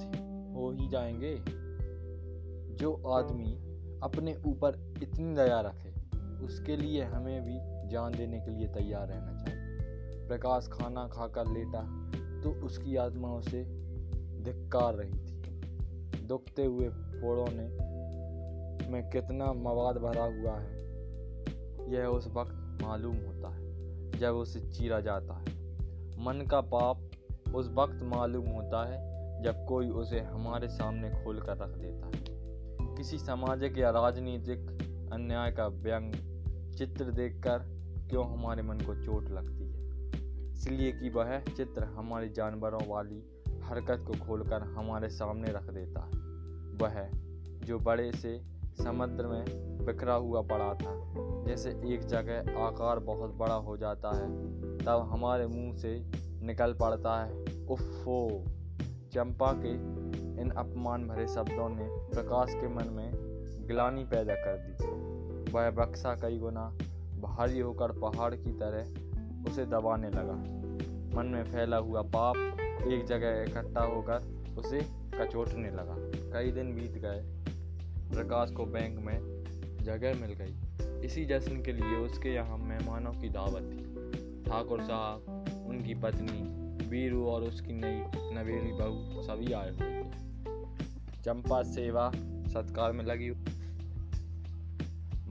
हो 0.54 0.70
ही 0.70 0.88
जाएँगे। 0.88 1.34
जो 2.76 2.92
आदमी 3.08 3.52
अपने 4.02 4.34
ऊपर 4.46 4.78
इतनी 5.02 5.34
दया 5.34 5.60
रखे, 5.60 5.90
उसके 6.44 6.76
लिए 6.76 7.02
हमें 7.04 7.42
भी 7.42 7.58
जान 7.90 8.12
देने 8.12 8.40
के 8.40 8.50
लिए 8.50 8.68
तैयार 8.68 9.08
रहना 9.08 9.32
चाहिए। 9.34 10.28
प्रकाश 10.28 10.68
खाना 10.72 11.06
खाकर 11.08 11.46
लेटा 11.48 11.82
तो 12.42 12.50
उसकी 12.66 12.96
आत्मा 12.96 13.28
उसे 13.28 13.64
धिक्कार 14.44 14.94
रही 14.94 15.12
थी। 15.12 16.26
दुखते 16.26 16.64
हुए 16.64 16.88
फोड़ों 16.88 17.46
ने 17.50 17.68
में 18.82 19.10
कितना 19.10 19.52
मवाद 19.52 19.96
भरा 19.96 20.24
हुआ 20.24 20.58
है। 20.58 20.86
यह 21.92 22.06
उस 22.06 22.26
वक्त 22.26 22.82
मालूम 22.82 23.16
होता 23.16 23.48
है, 23.48 23.66
जब 24.10 24.34
उसे 24.34 24.60
चीरा 24.60 25.00
जाता 25.00 25.34
है। 25.34 25.56
मन 26.24 26.46
का 26.50 26.60
पाप 26.60 27.10
उस 27.54 27.68
वक्त 27.68 28.00
मालूम 28.02 28.48
होता 28.48 28.86
है, 28.86 29.16
जब 29.42 29.66
कोई 29.66 29.88
उसे 29.88 30.20
हमारे 30.20 30.68
सामने 30.68 31.10
खोल 31.10 31.40
कर 31.40 31.56
रख 31.56 31.70
देता 31.70 32.06
है। 32.06 32.24
किसी 32.96 33.18
सामाजिक 33.18 33.78
या 33.78 33.90
राजनीतिक 33.90 34.58
अन्याय 35.12 35.52
का 35.52 35.66
व्यंग 35.66 36.12
चित्र 36.72 37.04
देखकर 37.04 37.58
क्यों 38.10 38.32
हमारे 38.32 38.62
मन 38.62 38.76
को 38.76 39.04
चोट 39.04 39.28
लगती 39.28 39.72
है? 39.72 39.86
इसलिए 40.52 40.92
कि 40.92 41.08
वह 41.08 41.38
चित्र 41.38 41.84
हमारे 41.84 42.28
जानवरों 42.28 42.88
वाली 42.88 43.24
हरकत 43.62 44.04
को 44.06 44.26
खोलकर 44.26 44.62
हमारे 44.62 45.08
सामने 45.08 45.48
रख 45.48 45.70
देता 45.70 46.00
है। 46.00 46.26
वह 46.76 47.08
जो 47.66 47.78
बड़े 47.78 48.12
से 48.12 48.55
समुद्र 48.84 49.26
में 49.26 49.44
बिखरा 49.86 50.14
हुआ 50.14 50.42
पड़ा 50.42 50.74
था, 50.74 51.12
जैसे 51.46 51.70
एक 51.70 52.06
जगह 52.06 52.58
आकार 52.60 52.98
बहुत 52.98 53.34
बड़ा 53.34 53.54
हो 53.54 53.76
जाता 53.76 54.16
है, 54.16 54.28
तब 54.78 55.08
हमारे 55.12 55.46
मुँह 55.46 55.76
से 55.76 56.10
निकल 56.42 56.72
पड़ता 56.72 57.24
है। 57.24 57.44
उफ़ो 57.66 58.44
चंपा 59.12 59.52
के 59.52 59.72
इन 60.42 60.50
अपमान 60.50 61.08
भरे 61.08 61.28
शब्दों 61.28 61.68
ने 61.68 61.88
प्रकाश 61.90 62.54
के 62.54 62.68
मन 62.68 62.88
में 62.88 63.10
ग्लानी 63.68 64.04
पैदा 64.04 64.34
कर 64.34 64.58
दी। 64.58 65.52
वह 65.52 65.70
बक्सा 65.70 66.14
कई 66.14 66.38
गुना 66.38 66.68
भारी 67.20 67.60
होकर 67.60 67.92
पहाड़ 67.92 68.34
की 68.34 68.52
तरह 68.52 69.50
उसे 69.50 69.66
दबाने 69.66 70.10
लगा। 70.10 70.34
मन 71.16 71.26
में 71.26 71.44
फैला 71.44 71.76
हुआ 71.76 72.02
पाप 72.02 72.36
एक 72.86 73.04
जगह 73.04 73.42
इकट्ठा 73.42 73.80
होकर 73.80 74.44
उसे 74.58 74.80
कचोटने 75.14 75.70
लगा। 75.70 75.94
कई 76.32 76.50
दिन 76.52 76.74
बीत 76.74 76.92
गए 76.92 77.35
प्रकाश 78.14 78.50
को 78.50 78.64
बैंक 78.64 78.98
में 78.98 79.18
जगह 79.82 80.14
मिल 80.14 80.32
गई। 80.32 80.56
इसी 81.06 81.24
जश्न 81.24 81.62
के 81.62 81.72
लिए 81.72 81.96
उसके 81.96 82.28
यहाँ 82.28 82.58
मेहमानों 82.58 83.12
की 83.12 83.28
दावत 83.28 83.62
थी। 83.62 83.96
ठाकुर 84.50 84.82
साहब, 84.82 85.44
उनकी 85.68 85.94
पत्नी, 85.94 86.66
वीरू 86.88 87.26
और 87.26 87.42
उसकी 87.42 87.72
नई, 87.72 88.00
नवेली 88.16 88.72
बहू 88.72 89.22
सभी 89.22 89.52
आए 89.52 89.70
हुए 89.70 90.02
थे। 90.02 90.10
चंपा 91.24 91.62
सेवा 91.62 92.10
सत्कार 92.48 92.92
में 92.92 93.04
लगी। 93.04 93.30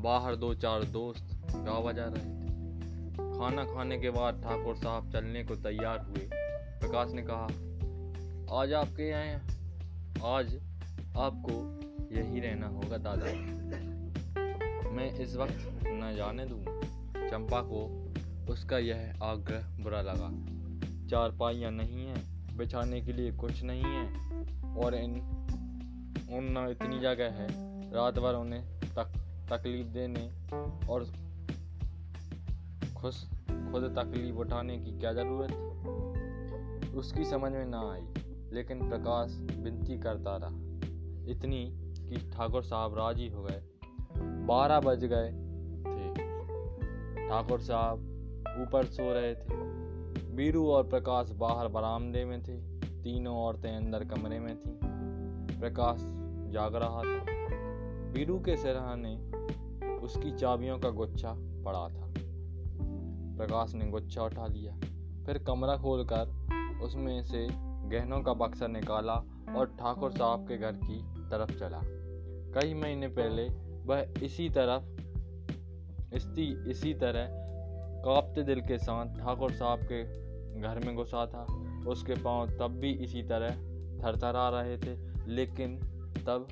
बाहर 0.01 0.35
दो 0.35 0.53
चार 0.53 0.83
दोस्त 0.83 1.41
गा 1.55 1.79
बजा 1.79 2.05
रहे 2.05 2.25
थे। 2.25 2.45
खाना 3.39 3.63
खाने 3.65 3.99
के 3.99 4.09
बाद 4.09 4.43
ठाकुर 4.43 4.75
साहब 4.75 5.11
चलने 5.11 5.43
को 5.43 5.55
तैयार 5.55 5.99
हुए। 5.99 6.29
प्रकाश 6.79 7.11
ने 7.11 7.21
कहा, 7.21 7.47
आज 8.61 8.73
आपके 8.73 9.03
यहाँ 9.03 9.41
आज 10.35 10.55
आपको 11.17 11.84
यही 12.15 12.39
रहना 12.39 12.67
होगा 12.67 12.97
दादा। 12.97 13.25
मैं 14.91 15.15
इस 15.19 15.35
वक्त 15.35 15.71
न 15.87 16.13
जाने 16.17 16.45
दूँगा 16.45 16.81
चंपा 17.27 17.61
को 17.61 18.11
उसका 18.49 18.77
यह 18.77 19.19
आग्रह 19.23 19.83
बुरा 19.83 20.01
लगा। 20.01 20.55
चार 21.07 21.31
पाइयाँ 21.31 21.71
नहीं 21.71 22.07
हैं, 22.07 22.57
बिछाने 22.57 23.01
के 23.01 23.13
लिए 23.13 23.31
कुछ 23.31 23.63
नहीं 23.63 23.83
है, 23.83 24.05
और 24.75 24.95
इन 24.95 25.11
उन 26.31 26.57
न 26.57 26.69
इतनी 26.69 26.99
जगह 26.99 27.31
है। 27.31 27.47
रात 27.91 28.19
भर 28.19 28.33
उन्हें 28.33 28.79
तक, 28.79 29.05
तकलीफ़ 29.49 29.87
देने 29.87 30.31
और 30.89 31.03
खुश, 32.97 33.23
खुद 33.45 33.95
तकलीफ़ 33.99 34.35
उठाने 34.35 34.77
की 34.77 34.99
क्या 34.99 35.13
ज़रूरत? 35.13 35.51
थी 35.51 36.87
उसकी 36.87 37.25
समझ 37.25 37.51
में 37.51 37.65
ना 37.65 37.91
आई, 37.91 38.01
लेकिन 38.53 38.89
प्रकाश 38.89 39.37
विनती 39.57 39.99
करता 39.99 40.37
रहा। 40.37 40.49
इतनी 41.31 41.84
कि 42.09 42.31
ठाकुर 42.33 42.63
साहब 42.63 42.97
राज़ी 42.97 43.27
हो 43.27 43.43
गए। 43.43 43.63
बारह 44.45 44.79
बज 44.79 45.05
गए 45.05 45.29
थे। 45.29 46.13
ठाकुर 47.29 47.59
साहब 47.59 47.99
ऊपर 48.61 48.85
सो 48.85 49.13
रहे 49.13 49.35
थे। 49.35 49.75
बीरू 50.35 50.69
और 50.69 50.87
प्रकाश 50.87 51.31
बाहर 51.31 51.67
बरामदे 51.67 52.25
में 52.25 52.43
थे। 52.43 52.57
तीनों 53.03 53.37
औरतें 53.37 53.77
अंदर 53.77 54.03
कमरे 54.05 54.39
में 54.39 54.59
थीं। 54.59 54.79
प्रकाश 55.59 55.97
जाग 56.53 56.75
रहा 56.75 57.01
था। 57.01 57.25
बीरू 58.13 58.39
के 58.39 58.57
सिरहाने 58.57 59.15
उसकी 59.97 60.31
चाबियों 60.31 60.79
का 60.79 60.89
गुच्छा 60.89 61.33
पड़ा 61.37 61.87
था। 61.87 62.13
प्रकाश 63.37 63.73
ने 63.73 63.85
गुच्छा 63.85 64.23
उठा 64.23 64.47
लिया। 64.47 64.73
फिर 65.25 65.37
कमरा 65.37 65.77
खोलकर 65.77 66.45
उसमें 66.83 67.23
से 67.23 67.47
गहनों 67.89 68.21
का 68.21 68.33
बक्सा 68.33 68.67
निकाला 68.67 69.13
और 69.57 69.75
ठाकुर 69.79 70.11
साहब 70.11 70.47
के 70.47 70.57
घर 70.57 70.71
की 70.71 71.14
तरफ़ 71.25 71.51
चला। 71.51 71.81
कई 72.51 72.73
महीने 72.73 73.07
पहले 73.07 73.47
वह 73.85 74.13
इसी 74.23 74.49
तरफ़ 74.49 74.93
इसी 76.15 76.71
इसी 76.71 76.93
तरह 76.93 77.27
कांपते 78.05 78.43
दिल 78.43 78.61
के 78.61 78.77
साथ, 78.77 79.05
ठाकुर 79.19 79.51
साहब 79.51 79.79
के 79.91 80.03
घर 80.61 80.79
में 80.85 80.95
घुसा 80.95 81.25
था। 81.25 81.45
उसके 81.87 82.13
पाँव 82.13 82.49
तब 82.49 82.77
भी 82.81 82.91
इसी 82.91 83.23
तरह 83.23 83.49
थरथरा 83.99 84.49
रहे 84.49 84.77
थे, 84.77 84.95
लेकिन 85.27 85.77
तब 86.27 86.47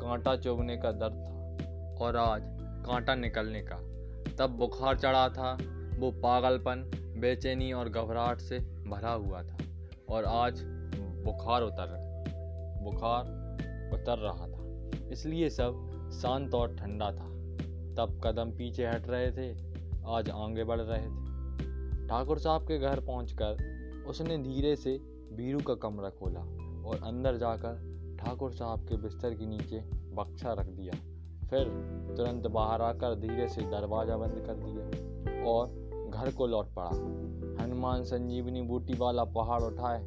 कांटा 0.00 0.36
चुभने 0.36 0.76
का 0.76 0.92
दर्द 0.92 1.14
था 1.14 2.04
और 2.04 2.16
आज 2.16 2.42
कांटा 2.86 3.14
निकलने 3.14 3.62
का। 3.62 3.76
तब 4.38 4.50
बुखार 4.50 4.98
चढ़ा 4.98 5.28
था, 5.28 5.52
वो 5.98 6.10
पागलपन, 6.10 6.90
बेचैनी 7.20 7.72
और 7.72 7.88
घबराहट 7.88 8.40
से 8.40 8.58
भरा 8.88 9.12
हुआ 9.12 9.42
था 9.42 9.56
और 10.08 10.24
आज 10.24 10.62
बुखार 11.24 11.62
उतर 11.62 11.96
बुखार 12.82 13.41
उतर 13.92 14.18
रहा 14.18 14.46
था। 14.46 15.10
इसलिए 15.12 15.50
सब 15.50 15.88
शांत 16.22 16.54
और 16.54 16.76
ठंडा 16.76 17.10
था। 17.12 17.28
तब 17.94 18.20
कदम 18.24 18.50
पीछे 18.50 18.86
हट 18.86 19.08
रहे 19.08 19.30
थे, 19.30 19.50
आज 20.06 20.30
आगे 20.30 20.64
बढ़ 20.64 20.80
रहे 20.80 20.98
थे। 20.98 22.08
ठाकुर 22.08 22.38
साहब 22.38 22.62
के 22.62 22.78
घर 22.78 23.00
पहुंचकर 23.00 24.04
उसने 24.08 24.38
धीरे 24.38 24.76
से 24.76 24.98
बीरू 25.32 25.60
का 25.60 25.74
कमरा 25.74 26.10
खोला 26.10 26.40
और 26.88 27.00
अंदर 27.04 27.36
जाकर 27.36 28.16
ठाकुर 28.20 28.52
साहब 28.52 28.80
के 28.80 28.96
बिस्तर 28.96 29.34
के 29.34 29.46
नीचे 29.46 29.80
बक्सा 30.14 30.52
रख 30.52 30.66
दिया। 30.66 30.92
फिर 31.48 31.64
तुरंत 32.16 32.46
बाहर 32.46 32.82
आकर 32.82 33.14
धीरे 33.14 33.48
से 33.48 33.62
दरवाज़ा 33.62 34.16
बंद 34.16 34.44
कर 34.46 34.54
दिया 34.54 35.50
और 35.50 35.66
घर 36.14 36.30
को 36.32 36.46
लौट 36.46 36.66
पड़ा। 36.74 36.90
हनुमान 37.64 38.04
संजीवनी 38.04 38.62
बूटी 38.62 38.94
वाला 38.94 39.24
पहाड़ 39.24 39.62
उठाए 39.62 40.00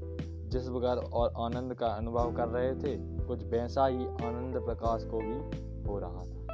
जिस 0.55 0.69
बगैर 0.69 0.97
और 0.97 1.33
आनंद 1.37 1.73
का 1.73 1.87
अनुभव 1.87 2.33
कर 2.33 2.47
रहे 2.47 2.75
थे, 2.75 2.97
कुछ 3.25 3.43
वैसा 3.43 3.87
ही 3.87 4.05
आनंद 4.05 4.65
प्रकाश 4.65 5.03
को 5.03 5.19
भी 5.19 5.35
हो 5.89 5.99
रहा 5.99 6.23
था। 6.23 6.45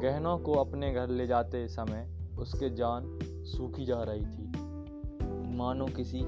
गहनों 0.00 0.38
को 0.38 0.52
अपने 0.52 0.92
घर 0.94 1.08
ले 1.08 1.26
जाते 1.26 1.68
समय 1.68 2.08
उसके 2.38 2.70
जान 2.70 3.18
सूखी 3.24 3.84
जा 3.84 4.02
रही 4.02 4.26
थी। 4.26 4.52
मानो 5.56 5.86
किसी 5.86 6.20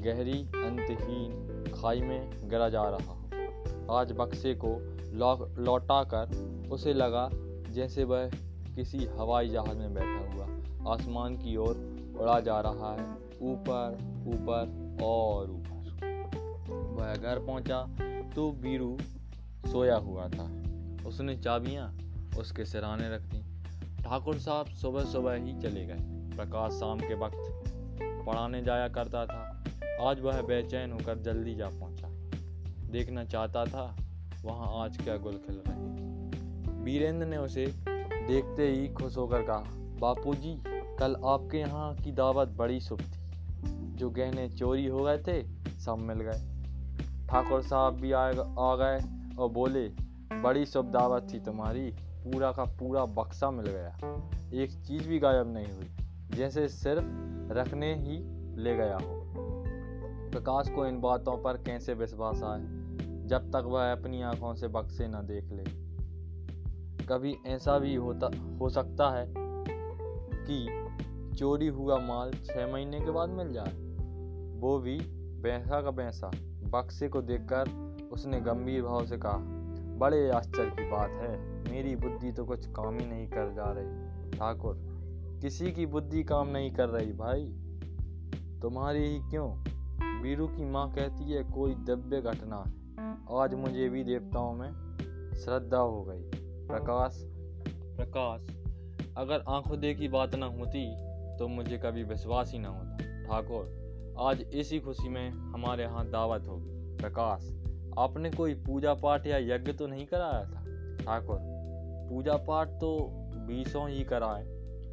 गहरी, 0.00 0.42
अंतहीन 0.42 1.64
खाई 1.74 2.00
में 2.00 2.48
गिरा 2.48 2.68
जा 2.68 2.82
रहा 2.82 3.12
हो। 3.12 3.94
आज 3.94 4.12
बक्से 4.12 4.58
को 4.64 4.78
लौटा 5.62 6.04
कर 6.04 6.30
उसे 6.70 6.94
लगा 6.94 7.30
जैसे 7.72 8.04
वह 8.04 8.30
किसी 8.76 9.04
हवाई 9.04 9.48
जहाज़ 9.48 9.78
में 9.78 9.94
बैठा 9.94 10.34
हुआ 10.34 10.46
आसमान 10.94 11.36
की 11.36 11.56
ओर 11.56 11.76
उड़ा 12.20 12.40
जा 12.40 12.60
रहा 12.60 12.92
है। 12.92 13.12
ऊपर 13.42 13.98
ऊपर 14.26 14.82
और 15.02 15.50
ऊपर। 15.50 15.61
वह 17.02 17.14
घर 17.14 17.38
पहुँचा 17.38 17.78
तो 18.34 18.50
बीरू 18.52 18.96
सोया 19.66 19.96
हुआ 19.96 20.28
था। 20.28 20.44
उसने 21.06 21.36
चाबियाँ 21.36 21.86
उसके 22.38 22.64
सिराने 22.64 23.08
रख 23.10 23.22
दी। 23.22 23.40
ठाकुर 24.02 24.38
साहब 24.38 24.66
सुबह 24.66 25.04
सुबह 25.04 25.34
ही 25.34 25.52
चले 25.60 25.84
गए। 25.86 25.96
प्रकाश 26.36 26.72
शाम 26.72 27.00
के 27.00 27.14
वक्त 27.14 27.64
पढ़ाने 28.26 28.62
जाया 28.62 28.88
करता 28.88 29.24
था। 29.26 29.64
आज 30.00 30.20
वह 30.20 30.40
बेचैन 30.42 30.92
होकर 30.92 31.18
जल्दी 31.18 31.54
जा 31.54 31.68
पहुँचा। 31.68 32.08
देखना 32.92 33.24
चाहता 33.24 33.64
था, 33.64 33.84
वहाँ 34.44 34.84
आज 34.84 34.96
क्या 34.96 35.16
गुल 35.16 35.36
खिल 35.36 35.62
रहे 35.66 36.80
वीरेंद्र 36.82 37.26
ने 37.26 37.36
उसे 37.36 37.66
देखते 37.88 38.68
ही 38.68 38.88
खुश 38.88 39.16
होकर 39.16 39.42
कहा, 39.42 39.62
बापूजी, 40.00 40.54
कल 40.98 41.16
आपके 41.24 41.58
यहाँ 41.58 41.94
की 41.96 42.12
दावत 42.12 42.48
बड़ी 42.48 42.80
शुभ 42.80 43.00
थी। 43.00 43.20
जो 43.96 44.10
गहने 44.10 44.48
चोरी 44.48 44.86
हो 44.86 45.04
गए 45.04 45.18
थे, 45.18 45.42
सब 45.80 45.98
मिल 45.98 46.20
गए। 46.20 46.51
ठाकुर 47.32 47.62
साहब 47.62 47.94
भी 47.94 48.12
आ 48.12 48.30
गए 48.32 48.98
और 49.38 49.48
बोले, 49.48 49.88
बड़ी 50.42 50.66
शुभ 50.66 51.28
थी 51.32 51.40
तुम्हारी, 51.40 51.90
पूरा 52.00 52.52
का 52.52 52.64
पूरा 52.64 53.04
बक्सा 53.04 53.50
मिल 53.50 53.66
गया। 53.66 53.98
एक 54.54 54.72
चीज़ 54.72 55.08
भी 55.08 55.18
गायब 55.18 55.52
नहीं 55.52 55.66
हुई, 55.66 55.90
जैसे 56.30 56.68
सिर्फ़ 56.68 57.04
रखने 57.52 57.94
ही 57.94 58.18
ले 58.62 58.76
गया 58.76 58.96
हो। 58.96 59.22
प्रकाश 60.30 60.68
को 60.68 60.86
इन 60.86 61.00
बातों 61.00 61.42
पर 61.42 61.56
कैसे 61.56 61.94
विश्वास 61.94 62.42
आए 62.42 62.60
जब 63.26 63.50
तक 63.50 63.62
वह 63.66 63.92
अपनी 63.92 64.22
आँखों 64.22 64.54
से 64.54 64.68
बक्से 64.68 65.08
न 65.08 65.12
देख 65.12 65.44
ले। 65.44 65.64
कभी 67.06 67.36
ऐसा 67.46 67.78
भी 67.78 67.94
होता, 67.94 68.56
हो 68.60 68.68
सकता 68.68 69.10
है 69.10 69.34
कि 70.48 70.86
चोरी 71.36 71.66
हुआ 71.66 71.98
माल 71.98 72.32
छह 72.32 72.72
महीने 72.72 73.00
के 73.00 73.10
बाद 73.10 73.28
मिल 73.28 73.52
जाए। 73.52 73.72
वो 74.60 74.78
भी 74.78 75.00
पैसा 75.42 75.82
का 75.82 75.90
पैसा 75.90 76.30
बक्से 76.72 77.08
को 77.08 77.22
देखकर 77.22 78.08
उसने 78.12 78.40
गंभीर 78.40 78.82
भाव 78.82 79.04
से 79.06 79.16
कहा, 79.16 79.38
बड़े 79.98 80.30
आश्चर्य 80.30 80.70
की 80.70 80.90
बात 80.90 81.10
है, 81.10 81.38
मेरी 81.72 81.96
बुद्धि 81.96 82.32
तो 82.32 82.44
कुछ 82.44 82.66
काम 82.66 82.98
ही 82.98 83.06
नहीं 83.06 83.26
कर 83.28 83.52
जा 83.52 83.64
रही। 83.68 84.30
ठाकुर, 84.30 84.78
किसी 85.42 85.72
की 85.72 85.86
बुद्धि 85.86 86.22
काम 86.24 86.48
नहीं 86.48 86.70
कर 86.72 86.88
रही 86.88 87.12
भाई। 87.12 87.44
तुम्हारी 88.62 89.04
ही 89.04 89.18
क्यों? 89.20 89.50
वीरू 90.22 90.46
की 90.46 90.64
माँ 90.64 90.92
कहती 90.92 91.32
है, 91.32 91.42
कोई 91.44 91.74
दिव्य 91.74 92.20
घटना 92.20 92.56
है। 92.56 93.40
आज 93.40 93.54
मुझे 93.54 93.88
भी 93.88 94.04
देवताओं 94.04 94.52
में 94.54 94.70
श्रद्धा 95.36 95.78
हो 95.78 96.02
गई। 96.02 96.22
प्रकाश 96.66 97.22
प्रकाश, 97.96 98.40
अगर 99.16 99.44
आँखों 99.48 99.80
देखी 99.80 100.08
बात 100.08 100.34
ना 100.34 100.46
होती 100.46 100.84
तो 101.38 101.48
मुझे 101.48 101.78
कभी 101.78 102.02
विश्वास 102.02 102.52
ही 102.52 102.58
ना 102.58 102.68
होता। 102.68 102.96
ठाकुर 103.22 103.81
आज 104.18 104.40
इसी 104.54 104.78
खुशी 104.80 105.08
में 105.08 105.30
हमारे 105.30 105.82
यहाँ 105.82 106.10
दावत 106.10 106.46
होगी। 106.48 106.96
प्रकाश, 106.96 107.44
आपने 107.98 108.30
कोई 108.30 108.54
पूजा 108.54 108.94
पाठ 108.94 109.26
या 109.26 109.38
यज्ञ 109.38 109.72
तो 109.72 109.86
नहीं 109.86 110.06
कराया 110.06 110.44
था? 110.44 110.64
ठाकुर, 111.04 111.38
पूजा 112.10 112.36
पाठ 112.36 112.68
तो 112.68 113.08
बीसों 113.46 113.88
ही 113.88 114.04
कराए। 114.04 114.44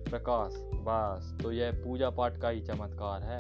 प्रकाश, 0.10 0.54
बस 0.58 1.38
तो 1.44 1.52
यह 1.52 1.72
पूजा 1.72 2.10
पाठ 2.10 2.38
का 2.38 2.50
ही 2.50 2.62
चमत्कार 2.62 3.24
है। 3.24 3.40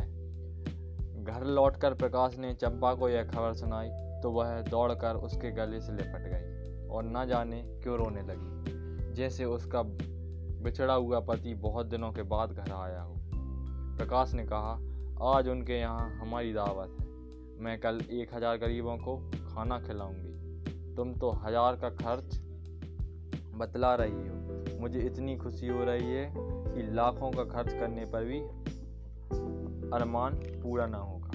घर 1.23 1.43
लौटकर 1.43 1.93
प्रकाश 1.93 2.37
ने 2.37 2.53
चंपा 2.53 2.93
को 2.93 3.09
यह 3.09 3.23
खबर 3.23 3.53
सुनाई 3.53 3.89
तो 4.21 4.31
वह 4.31 4.61
दौड़कर 4.61 5.15
उसके 5.15 5.51
गले 5.51 5.81
से 5.81 5.91
लिपट 5.91 6.27
गई 6.27 6.87
और 6.87 7.03
न 7.05 7.25
जाने 7.27 7.61
क्यों 7.83 7.97
रोने 7.97 8.21
लगी। 8.21 9.13
जैसे 9.13 9.45
उसका 9.45 9.81
बिछड़ा 10.63 10.93
हुआ 10.93 11.19
पति 11.19 11.53
बहुत 11.53 11.85
दिनों 11.85 12.11
के 12.11 12.23
बाद 12.23 12.51
घर 12.51 12.71
आया 12.71 13.01
हो। 13.01 13.15
प्रकाश 13.97 14.33
ने 14.33 14.43
कहा 14.43 14.77
आज 15.23 15.47
उनके 15.47 15.73
यहाँ 15.73 16.09
हमारी 16.19 16.53
दावत 16.53 16.89
है। 16.99 17.05
मैं 17.63 17.79
कल 17.79 17.99
एक 18.11 18.33
हज़ार 18.33 18.57
गरीबों 18.57 18.97
को 18.97 19.15
खाना 19.47 19.79
खिलाऊँगी। 19.79 20.95
तुम 20.95 21.13
तो 21.13 21.31
हज़ार 21.31 21.75
का 21.75 21.89
खर्च 21.89 22.39
बतला 23.55 23.93
रही 23.95 24.27
हो। 24.27 24.79
मुझे 24.79 24.99
इतनी 24.99 25.35
खुशी 25.37 25.67
हो 25.67 25.83
रही 25.83 26.13
है 26.13 26.33
कि 26.35 26.95
लाखों 26.95 27.31
का 27.31 27.43
खर्च 27.43 27.73
करने 27.73 28.05
पर 28.05 28.25
भी 28.25 28.39
अरमान 29.93 30.35
पूरा 30.63 30.85
ना 30.85 30.97
होगा। 30.97 31.31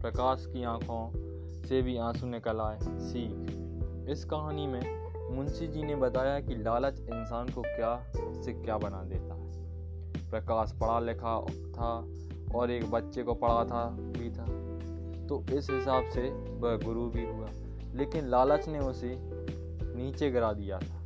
प्रकाश 0.00 0.46
की 0.46 0.64
आँखों 0.64 1.10
से 1.62 1.82
भी 1.82 1.96
आँसू 1.96 2.26
निकल 2.26 2.60
आए। 2.60 2.78
सीख। 2.82 4.10
इस 4.10 4.24
कहानी 4.24 4.66
में 4.66 4.82
मुंशी 5.36 5.66
जी 5.66 5.82
ने 5.82 5.96
बताया 5.96 6.40
कि 6.40 6.54
लालच 6.54 7.00
इंसान 7.00 7.48
को 7.48 7.62
क्या 7.62 7.96
से 8.42 8.52
क्या 8.52 8.78
बना 8.78 9.02
देता 9.02 9.34
है। 9.34 10.30
प्रकाश 10.30 10.72
पढ़ा 10.72 11.00
लिखा 11.00 11.40
था 11.70 12.04
और 12.54 12.70
एक 12.70 12.90
बच्चे 12.90 13.22
को 13.22 13.34
पढ़ा 13.34 13.64
था, 13.64 13.90
भी 13.90 14.30
था। 14.30 14.44
तो 15.26 15.58
इस 15.58 15.70
हिसाब 15.70 16.04
से 16.04 16.20
वह 16.30 16.76
गुरु 16.76 17.06
भी 17.06 17.26
हुआ। 17.26 17.48
लेकिन 17.94 18.28
लालच 18.28 18.68
ने 18.68 18.78
उसे 18.78 19.16
नीचे 19.96 20.30
गिरा 20.30 20.52
दिया 20.52 20.78
था। 20.78 21.00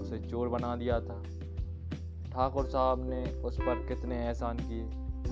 उसे 0.00 0.18
चोर 0.18 0.48
बना 0.48 0.76
दिया 0.76 1.00
था। 1.00 1.22
ठाकुर 2.30 2.66
साहब 2.66 3.10
ने 3.10 3.24
उस 3.24 3.60
पर 3.60 3.86
कितने 3.86 4.26
एहसान 4.26 4.56
किए, 4.56 4.84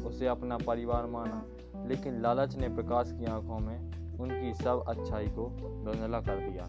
उसे 0.03 0.27
अपना 0.27 0.59
परिवार 0.59 1.07
माना। 1.07 1.45
लेकिन 1.87 2.23
लालच 2.23 2.57
ने 2.57 2.69
प्रकाश 2.69 3.13
की 3.13 3.25
आँखों 3.25 3.59
में 3.59 3.97
उनकी 4.19 4.55
सब 4.55 4.85
अच्छाई 4.89 5.27
को 5.27 5.47
धुंधला 5.85 6.21
कर 6.21 6.51
दिया 6.51 6.65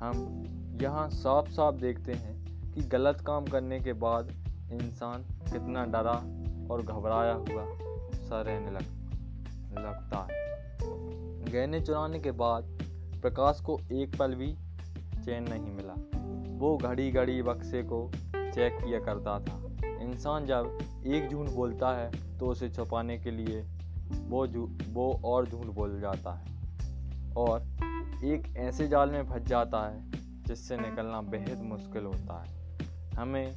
हम 0.00 0.44
यहाँ 0.82 1.08
साफ़ 1.08 1.50
साफ़ 1.50 1.76
देखते 1.76 2.12
हैं 2.12 2.36
कि 2.72 2.80
गलत 2.80 3.20
काम 3.20 3.44
करने 3.44 3.80
के 3.80 3.92
बाद 3.92 4.28
इंसान 4.72 5.22
कितना 5.22 5.84
डरा 5.84 6.45
और 6.70 6.82
घबराया 6.82 7.34
हुआ 7.34 7.64
सा 8.14 8.42
रहने 8.42 8.70
लग, 8.70 8.82
लगता 9.78 10.20
है। 10.20 10.46
गहने 11.44 11.80
चुराने 11.80 12.18
के 12.18 12.30
बाद 12.30 12.64
प्रकाश 13.22 13.60
को 13.60 13.78
एक 13.92 14.18
पल 14.18 14.34
भी 14.34 14.52
चैन 15.24 15.46
नहीं 15.48 15.70
मिला। 15.70 15.94
वो 16.58 16.76
घड़ी 16.76 17.10
घड़ी 17.10 17.42
बक्से 17.42 17.82
को 17.82 18.10
चेक 18.34 18.78
किया 18.84 19.00
करता 19.00 19.40
था। 19.40 19.62
इंसान 20.02 20.46
जब 20.46 20.78
एक 21.06 21.28
झूठ 21.30 21.46
बोलता 21.46 21.96
है 21.96 22.38
तो 22.38 22.46
उसे 22.46 22.68
छुपाने 22.68 23.18
के 23.18 23.30
लिए 23.30 23.60
वो 24.28 24.46
वो 24.92 25.20
और 25.24 25.48
झूठ 25.48 25.66
बोल 25.66 26.00
जाता 26.00 26.32
है। 26.32 26.56
और 27.32 27.62
एक 28.24 28.54
ऐसे 28.56 28.88
जाल 28.88 29.10
में 29.10 29.24
फंस 29.26 29.42
जाता 29.42 29.88
है, 29.88 30.10
जिससे 30.44 30.76
निकलना 30.76 31.20
बेहद 31.20 31.60
मुश्किल 31.62 32.04
होता 32.04 32.42
है। 32.42 32.78
हमें 33.16 33.54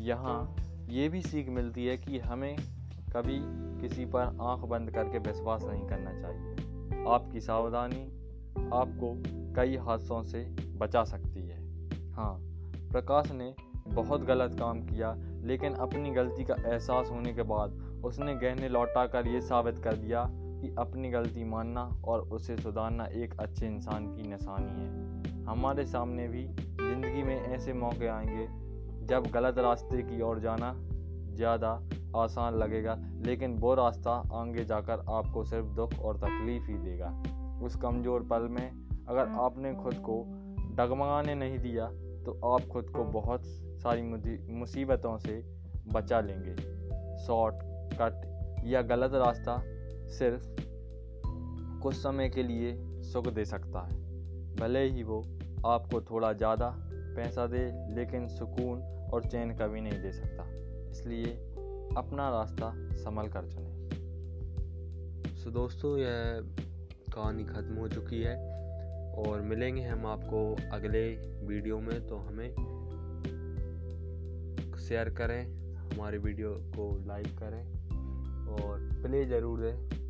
यहाँ 0.00 0.56
ये 0.88 1.08
भी 1.08 1.22
सीख 1.22 1.48
मिलती 1.48 1.86
है 1.86 1.96
कि 1.96 2.18
हमें 2.18 2.56
कभी 3.16 3.38
किसी 3.80 4.04
पर 4.04 4.38
आँख 4.40 4.60
बंद 4.60 4.90
करके 4.90 5.18
विश्वास 5.18 5.64
नहीं 5.64 5.86
करना 5.86 6.20
चाहिए। 6.20 7.04
आपकी 7.08 7.40
सावधानी 7.40 8.04
आपको 8.72 9.14
कई 9.54 9.76
हादसों 9.76 10.22
से 10.22 10.44
बचा 10.78 11.04
सकती 11.04 11.46
है। 11.48 11.58
हाँ 12.12 12.36
प्रकाश 12.92 13.32
ने 13.32 13.54
बहुत 13.88 14.24
गलत 14.24 14.58
काम 14.58 14.80
किया, 14.82 15.14
लेकिन 15.42 15.72
अपनी 15.72 16.10
गलती 16.10 16.44
का 16.44 16.54
एहसास 16.54 17.10
होने 17.10 17.32
के 17.32 17.42
बाद 17.42 17.70
उसने 18.04 18.34
गहने 18.34 18.68
लौटा 18.68 19.06
कर 19.06 19.26
ये 19.26 19.40
साबित 19.40 19.78
कर 19.78 19.96
दिया 19.96 20.26
कि 20.30 20.74
अपनी 20.78 21.10
गलती 21.10 21.44
मानना 21.44 21.82
और 22.04 22.20
उसे 22.20 22.56
सुधारना 22.56 23.04
एक 23.04 23.34
अच्छे 23.40 23.66
इंसान 23.66 24.06
की 24.06 24.28
निशानी 24.28 24.82
है। 24.82 25.44
हमारे 25.44 25.84
सामने 25.86 26.28
भी 26.28 26.44
ज़िंदगी 26.58 27.22
में 27.22 27.40
ऐसे 27.40 27.72
मौके 27.72 28.06
आएँगे 28.06 28.63
जब 29.04 29.26
गलत 29.32 29.58
रास्ते 29.58 30.02
की 30.02 30.20
ओर 30.22 30.38
जाना 30.40 30.72
ज़्यादा 31.36 31.70
आसान 32.16 32.54
लगेगा, 32.54 32.94
लेकिन 33.26 33.56
वो 33.58 33.74
रास्ता 33.74 34.12
आगे 34.32 34.64
जाकर 34.64 35.04
आपको 35.10 35.44
सिर्फ़ 35.44 35.66
दुख 35.76 35.98
और 36.00 36.16
तकलीफ़ 36.18 36.70
ही 36.70 36.78
देगा। 36.80 37.08
उस 37.62 37.76
कमज़ोर 37.76 38.22
पल 38.22 38.48
में 38.50 38.68
अगर 39.08 39.32
आपने 39.38 39.74
खुद 39.74 39.94
को 40.00 40.22
डगमगाने 40.76 41.34
नहीं 41.34 41.58
दिया 41.58 41.86
तो 42.24 42.38
आप 42.46 42.68
खुद 42.68 42.90
को 42.90 43.04
बहुत 43.12 43.44
सारी 43.82 44.02
मुसीबतों 44.52 45.16
से 45.18 45.42
बचा 45.88 46.20
लेंगे। 46.20 46.54
शॉर्ट 47.26 47.54
कट 47.94 48.64
या 48.66 48.82
गलत 48.84 49.14
रास्ता 49.16 49.60
सिर्फ़ 50.10 50.46
कुछ 51.82 51.94
समय 51.94 52.28
के 52.28 52.42
लिए 52.42 52.74
सुख 53.02 53.28
दे 53.28 53.44
सकता 53.44 53.80
है। 53.80 54.02
भले 54.56 54.84
ही 54.84 55.02
वो 55.02 55.20
आपको 55.66 56.00
थोड़ा 56.00 56.32
ज़्यादा 56.32 56.72
पैसा 57.16 57.46
दे, 57.46 57.64
लेकिन 57.94 58.26
सुकून 58.28 58.80
और 59.14 59.24
चैन 59.24 59.50
कभी 59.56 59.80
नहीं 59.80 60.00
दे 60.02 60.12
सकता। 60.12 60.44
इसलिए 60.90 61.32
अपना 61.96 62.28
रास्ता 62.30 62.72
संभल 62.94 63.28
कर 63.28 63.48
चुने 63.48 63.72
सो 65.36 65.50
दोस्तों, 65.50 65.96
यह 65.98 66.40
कहानी 67.14 67.44
ख़त्म 67.44 67.74
हो 67.74 67.88
चुकी 67.88 68.20
है 68.22 68.36
और 69.18 69.40
मिलेंगे 69.42 69.82
हम 69.82 70.06
आपको 70.06 70.38
अगले 70.72 71.02
वीडियो 71.46 71.78
में। 71.80 72.06
तो 72.06 72.16
हमें 72.18 72.50
शेयर 74.78 75.08
करें, 75.10 75.42
हमारे 75.74 76.18
वीडियो 76.18 76.50
को 76.76 76.86
लाइक 77.06 77.26
करें 77.38 77.62
और 78.54 78.80
प्ले 79.02 79.24
ज़रूर 79.26 79.60
दें 79.60 80.03